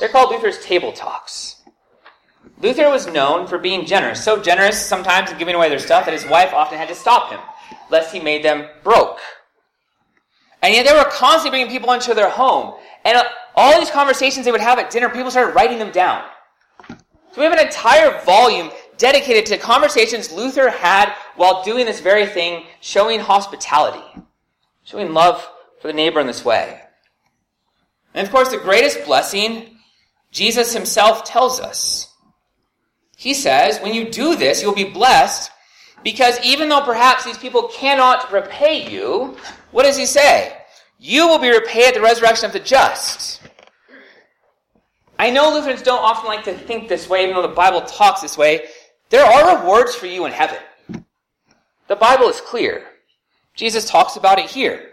They're 0.00 0.08
called 0.08 0.32
Luther's 0.32 0.58
table 0.58 0.90
talks. 0.90 1.62
Luther 2.60 2.88
was 2.88 3.06
known 3.06 3.46
for 3.46 3.58
being 3.58 3.84
generous, 3.84 4.24
so 4.24 4.40
generous 4.40 4.80
sometimes 4.80 5.30
in 5.30 5.38
giving 5.38 5.54
away 5.54 5.68
their 5.68 5.78
stuff 5.78 6.06
that 6.06 6.14
his 6.14 6.26
wife 6.26 6.54
often 6.54 6.78
had 6.78 6.88
to 6.88 6.94
stop 6.94 7.30
him, 7.30 7.40
lest 7.90 8.12
he 8.12 8.20
made 8.20 8.44
them 8.44 8.66
broke. 8.82 9.18
And 10.62 10.74
yet 10.74 10.86
they 10.86 10.94
were 10.94 11.10
constantly 11.10 11.50
bringing 11.50 11.70
people 11.70 11.92
into 11.92 12.14
their 12.14 12.30
home. 12.30 12.74
And 13.04 13.22
all 13.54 13.78
these 13.78 13.90
conversations 13.90 14.46
they 14.46 14.52
would 14.52 14.60
have 14.60 14.78
at 14.78 14.90
dinner, 14.90 15.08
people 15.08 15.30
started 15.30 15.54
writing 15.54 15.78
them 15.78 15.92
down. 15.92 16.24
So 16.88 17.42
we 17.42 17.44
have 17.44 17.52
an 17.52 17.66
entire 17.66 18.22
volume 18.24 18.70
dedicated 18.96 19.44
to 19.46 19.58
conversations 19.58 20.32
Luther 20.32 20.70
had 20.70 21.14
while 21.36 21.62
doing 21.62 21.84
this 21.84 22.00
very 22.00 22.26
thing, 22.26 22.64
showing 22.80 23.20
hospitality, 23.20 24.22
showing 24.84 25.12
love 25.12 25.46
for 25.80 25.88
the 25.88 25.92
neighbor 25.92 26.20
in 26.20 26.26
this 26.26 26.44
way. 26.44 26.80
And 28.14 28.26
of 28.26 28.32
course, 28.32 28.48
the 28.48 28.56
greatest 28.56 29.04
blessing, 29.04 29.76
Jesus 30.30 30.72
himself 30.72 31.24
tells 31.24 31.60
us. 31.60 32.10
He 33.16 33.32
says, 33.34 33.80
when 33.80 33.94
you 33.94 34.10
do 34.10 34.36
this, 34.36 34.62
you'll 34.62 34.74
be 34.74 34.84
blessed 34.84 35.50
because 36.04 36.38
even 36.44 36.68
though 36.68 36.82
perhaps 36.82 37.24
these 37.24 37.38
people 37.38 37.68
cannot 37.68 38.30
repay 38.30 38.88
you, 38.88 39.36
what 39.72 39.84
does 39.84 39.96
he 39.96 40.06
say? 40.06 40.56
You 40.98 41.26
will 41.26 41.38
be 41.38 41.48
repaid 41.48 41.88
at 41.88 41.94
the 41.94 42.02
resurrection 42.02 42.46
of 42.46 42.52
the 42.52 42.60
just. 42.60 43.40
I 45.18 45.30
know 45.30 45.52
Lutherans 45.52 45.82
don't 45.82 46.02
often 46.02 46.26
like 46.26 46.44
to 46.44 46.52
think 46.52 46.88
this 46.88 47.08
way, 47.08 47.22
even 47.22 47.34
though 47.34 47.42
the 47.42 47.48
Bible 47.48 47.80
talks 47.82 48.20
this 48.20 48.36
way. 48.36 48.66
There 49.08 49.24
are 49.24 49.58
rewards 49.58 49.94
for 49.94 50.06
you 50.06 50.26
in 50.26 50.32
heaven. 50.32 50.58
The 51.88 51.96
Bible 51.96 52.28
is 52.28 52.40
clear. 52.40 52.84
Jesus 53.54 53.88
talks 53.88 54.16
about 54.16 54.38
it 54.38 54.50
here. 54.50 54.90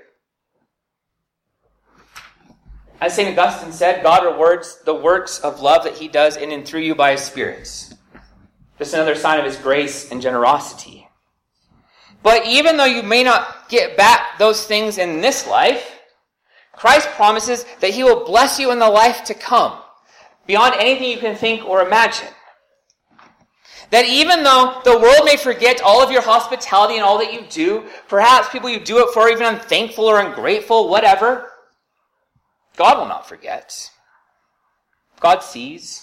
As 3.01 3.15
St. 3.15 3.37
Augustine 3.37 3.73
said, 3.73 4.01
God 4.01 4.23
rewards 4.23 4.79
the 4.85 4.93
works 4.93 5.39
of 5.39 5.59
love 5.59 5.83
that 5.83 5.97
he 5.97 6.07
does 6.07 6.37
in 6.37 6.51
and 6.53 6.65
through 6.65 6.81
you 6.81 6.95
by 6.95 7.11
his 7.11 7.21
spirits. 7.21 7.93
Just 8.77 8.93
another 8.93 9.15
sign 9.15 9.39
of 9.39 9.45
his 9.45 9.57
grace 9.57 10.11
and 10.11 10.21
generosity. 10.21 11.07
But 12.23 12.45
even 12.47 12.77
though 12.77 12.85
you 12.85 13.03
may 13.03 13.23
not 13.23 13.69
get 13.69 13.97
back 13.97 14.39
those 14.39 14.65
things 14.65 14.97
in 14.97 15.21
this 15.21 15.45
life, 15.45 15.99
Christ 16.71 17.09
promises 17.09 17.65
that 17.81 17.91
he 17.91 18.03
will 18.03 18.25
bless 18.25 18.59
you 18.59 18.71
in 18.71 18.79
the 18.79 18.89
life 18.89 19.25
to 19.25 19.33
come, 19.33 19.77
beyond 20.47 20.75
anything 20.77 21.09
you 21.09 21.17
can 21.17 21.35
think 21.35 21.65
or 21.65 21.85
imagine. 21.85 22.29
That 23.91 24.05
even 24.05 24.43
though 24.43 24.81
the 24.83 24.97
world 24.97 25.25
may 25.25 25.37
forget 25.37 25.81
all 25.81 26.01
of 26.01 26.11
your 26.11 26.23
hospitality 26.23 26.95
and 26.95 27.03
all 27.03 27.19
that 27.19 27.31
you 27.31 27.45
do, 27.49 27.85
perhaps 28.07 28.49
people 28.49 28.69
you 28.69 28.79
do 28.79 28.99
it 28.99 29.13
for 29.13 29.23
are 29.23 29.29
even 29.29 29.45
unthankful 29.45 30.05
or 30.05 30.19
ungrateful, 30.19 30.89
whatever, 30.89 31.51
God 32.75 32.97
will 32.97 33.05
not 33.05 33.29
forget. 33.29 33.91
God 35.19 35.43
sees. 35.43 36.01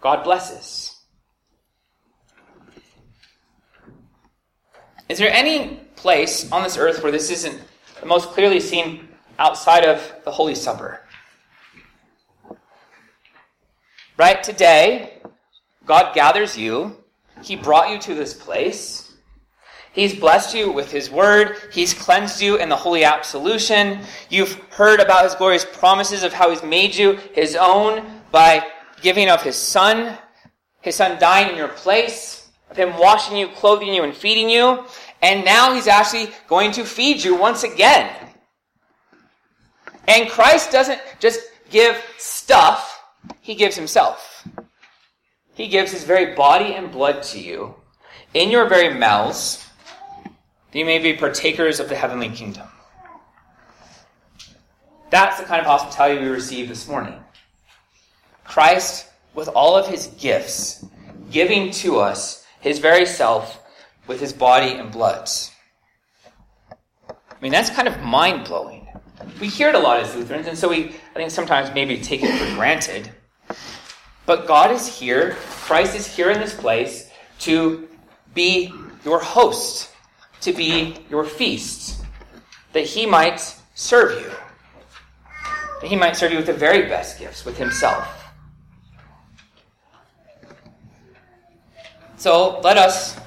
God 0.00 0.24
blesses. 0.24 1.01
Is 5.12 5.18
there 5.18 5.30
any 5.30 5.76
place 5.94 6.50
on 6.50 6.62
this 6.62 6.78
earth 6.78 7.02
where 7.02 7.12
this 7.12 7.28
isn't 7.28 7.60
the 8.00 8.06
most 8.06 8.30
clearly 8.30 8.60
seen 8.60 9.08
outside 9.38 9.84
of 9.84 10.00
the 10.24 10.30
Holy 10.30 10.54
Supper? 10.54 11.02
Right? 14.16 14.42
Today, 14.42 15.18
God 15.84 16.14
gathers 16.14 16.56
you. 16.56 16.96
He 17.42 17.56
brought 17.56 17.90
you 17.90 17.98
to 17.98 18.14
this 18.14 18.32
place. 18.32 19.12
He's 19.92 20.18
blessed 20.18 20.54
you 20.54 20.72
with 20.72 20.90
His 20.90 21.10
Word. 21.10 21.58
He's 21.74 21.92
cleansed 21.92 22.40
you 22.40 22.56
in 22.56 22.70
the 22.70 22.76
Holy 22.76 23.04
Absolution. 23.04 24.00
You've 24.30 24.54
heard 24.70 24.98
about 24.98 25.24
His 25.24 25.34
glorious 25.34 25.66
promises 25.66 26.22
of 26.22 26.32
how 26.32 26.48
He's 26.48 26.62
made 26.62 26.94
you 26.94 27.18
His 27.34 27.54
own 27.54 28.22
by 28.30 28.66
giving 29.02 29.28
of 29.28 29.42
His 29.42 29.56
Son, 29.56 30.16
His 30.80 30.96
Son 30.96 31.20
dying 31.20 31.50
in 31.50 31.56
your 31.58 31.68
place, 31.68 32.41
of 32.72 32.76
Him 32.76 32.98
washing 32.98 33.36
you, 33.36 33.48
clothing 33.48 33.94
you, 33.94 34.02
and 34.02 34.14
feeding 34.14 34.50
you. 34.50 34.84
And 35.22 35.44
now 35.44 35.72
He's 35.74 35.86
actually 35.86 36.30
going 36.48 36.72
to 36.72 36.84
feed 36.84 37.22
you 37.22 37.36
once 37.36 37.62
again. 37.62 38.10
And 40.08 40.28
Christ 40.28 40.72
doesn't 40.72 41.00
just 41.20 41.40
give 41.70 41.96
stuff, 42.18 43.00
He 43.40 43.54
gives 43.54 43.76
Himself. 43.76 44.48
He 45.54 45.68
gives 45.68 45.92
his 45.92 46.04
very 46.04 46.34
body 46.34 46.74
and 46.74 46.90
blood 46.90 47.22
to 47.24 47.38
you 47.38 47.74
in 48.34 48.50
your 48.50 48.68
very 48.68 48.98
mouths, 48.98 49.64
that 50.24 50.78
you 50.78 50.84
may 50.84 50.98
be 50.98 51.12
partakers 51.12 51.78
of 51.78 51.88
the 51.88 51.94
heavenly 51.94 52.30
kingdom. 52.30 52.66
That's 55.10 55.38
the 55.38 55.44
kind 55.44 55.60
of 55.60 55.66
hospitality 55.66 56.22
we 56.22 56.28
receive 56.30 56.68
this 56.68 56.88
morning. 56.88 57.14
Christ, 58.44 59.08
with 59.34 59.48
all 59.48 59.76
of 59.76 59.86
his 59.86 60.06
gifts, 60.18 60.86
giving 61.30 61.70
to 61.72 61.98
us 61.98 62.41
his 62.62 62.78
very 62.78 63.04
self 63.04 63.60
with 64.06 64.20
his 64.20 64.32
body 64.32 64.72
and 64.72 64.90
blood. 64.90 65.28
I 67.10 67.14
mean, 67.42 67.52
that's 67.52 67.68
kind 67.70 67.88
of 67.88 68.00
mind 68.00 68.46
blowing. 68.46 68.86
We 69.40 69.48
hear 69.48 69.68
it 69.68 69.74
a 69.74 69.78
lot 69.78 69.98
as 69.98 70.14
Lutherans, 70.14 70.46
and 70.46 70.56
so 70.56 70.68
we, 70.68 70.86
I 70.86 71.14
think, 71.14 71.30
sometimes 71.30 71.74
maybe 71.74 71.98
take 71.98 72.22
it 72.22 72.32
for 72.38 72.54
granted. 72.54 73.10
But 74.26 74.46
God 74.46 74.70
is 74.70 74.86
here, 74.86 75.32
Christ 75.66 75.96
is 75.96 76.06
here 76.06 76.30
in 76.30 76.40
this 76.40 76.54
place 76.54 77.10
to 77.40 77.88
be 78.32 78.72
your 79.04 79.20
host, 79.20 79.90
to 80.42 80.52
be 80.52 80.96
your 81.10 81.24
feast, 81.24 82.04
that 82.72 82.84
he 82.84 83.06
might 83.06 83.40
serve 83.74 84.20
you, 84.20 84.30
that 85.80 85.88
he 85.88 85.96
might 85.96 86.16
serve 86.16 86.30
you 86.30 86.36
with 86.36 86.46
the 86.46 86.52
very 86.52 86.88
best 86.88 87.18
gifts, 87.18 87.44
with 87.44 87.58
himself. 87.58 88.21
So 92.22 92.60
let 92.60 92.78
us 92.78 93.18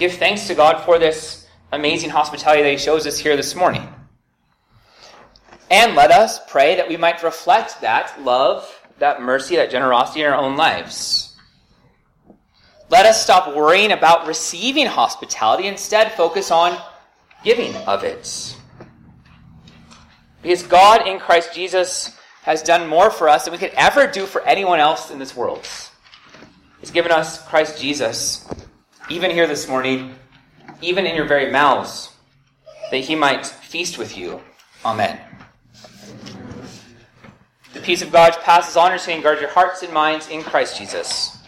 give 0.00 0.14
thanks 0.14 0.48
to 0.48 0.56
God 0.56 0.84
for 0.84 0.98
this 0.98 1.46
amazing 1.70 2.10
hospitality 2.10 2.64
that 2.64 2.70
he 2.72 2.78
shows 2.78 3.06
us 3.06 3.16
here 3.16 3.36
this 3.36 3.54
morning. 3.54 3.86
And 5.70 5.94
let 5.94 6.10
us 6.10 6.40
pray 6.48 6.74
that 6.74 6.88
we 6.88 6.96
might 6.96 7.22
reflect 7.22 7.80
that 7.82 8.20
love, 8.24 8.68
that 8.98 9.22
mercy, 9.22 9.54
that 9.54 9.70
generosity 9.70 10.22
in 10.22 10.26
our 10.26 10.34
own 10.34 10.56
lives. 10.56 11.36
Let 12.88 13.06
us 13.06 13.22
stop 13.22 13.54
worrying 13.54 13.92
about 13.92 14.26
receiving 14.26 14.86
hospitality, 14.86 15.68
instead, 15.68 16.10
focus 16.14 16.50
on 16.50 16.76
giving 17.44 17.76
of 17.76 18.02
it. 18.02 18.56
Because 20.42 20.64
God 20.64 21.06
in 21.06 21.20
Christ 21.20 21.54
Jesus 21.54 22.18
has 22.42 22.64
done 22.64 22.88
more 22.88 23.12
for 23.12 23.28
us 23.28 23.44
than 23.44 23.52
we 23.52 23.58
could 23.58 23.74
ever 23.76 24.08
do 24.08 24.26
for 24.26 24.42
anyone 24.42 24.80
else 24.80 25.12
in 25.12 25.20
this 25.20 25.36
world. 25.36 25.68
He's 26.80 26.90
given 26.90 27.12
us 27.12 27.46
Christ 27.46 27.80
Jesus, 27.80 28.48
even 29.08 29.30
here 29.30 29.46
this 29.46 29.68
morning, 29.68 30.14
even 30.80 31.06
in 31.06 31.14
your 31.14 31.26
very 31.26 31.52
mouths, 31.52 32.10
that 32.90 32.98
he 32.98 33.14
might 33.14 33.46
feast 33.46 33.98
with 33.98 34.16
you. 34.16 34.40
Amen. 34.84 35.20
The 37.72 37.80
peace 37.80 38.02
of 38.02 38.10
God 38.10 38.32
passes 38.42 38.76
on 38.76 38.86
understanding. 38.86 39.22
Guard 39.22 39.40
your 39.40 39.50
hearts 39.50 39.82
and 39.82 39.92
minds 39.92 40.28
in 40.28 40.42
Christ 40.42 40.78
Jesus. 40.78 41.39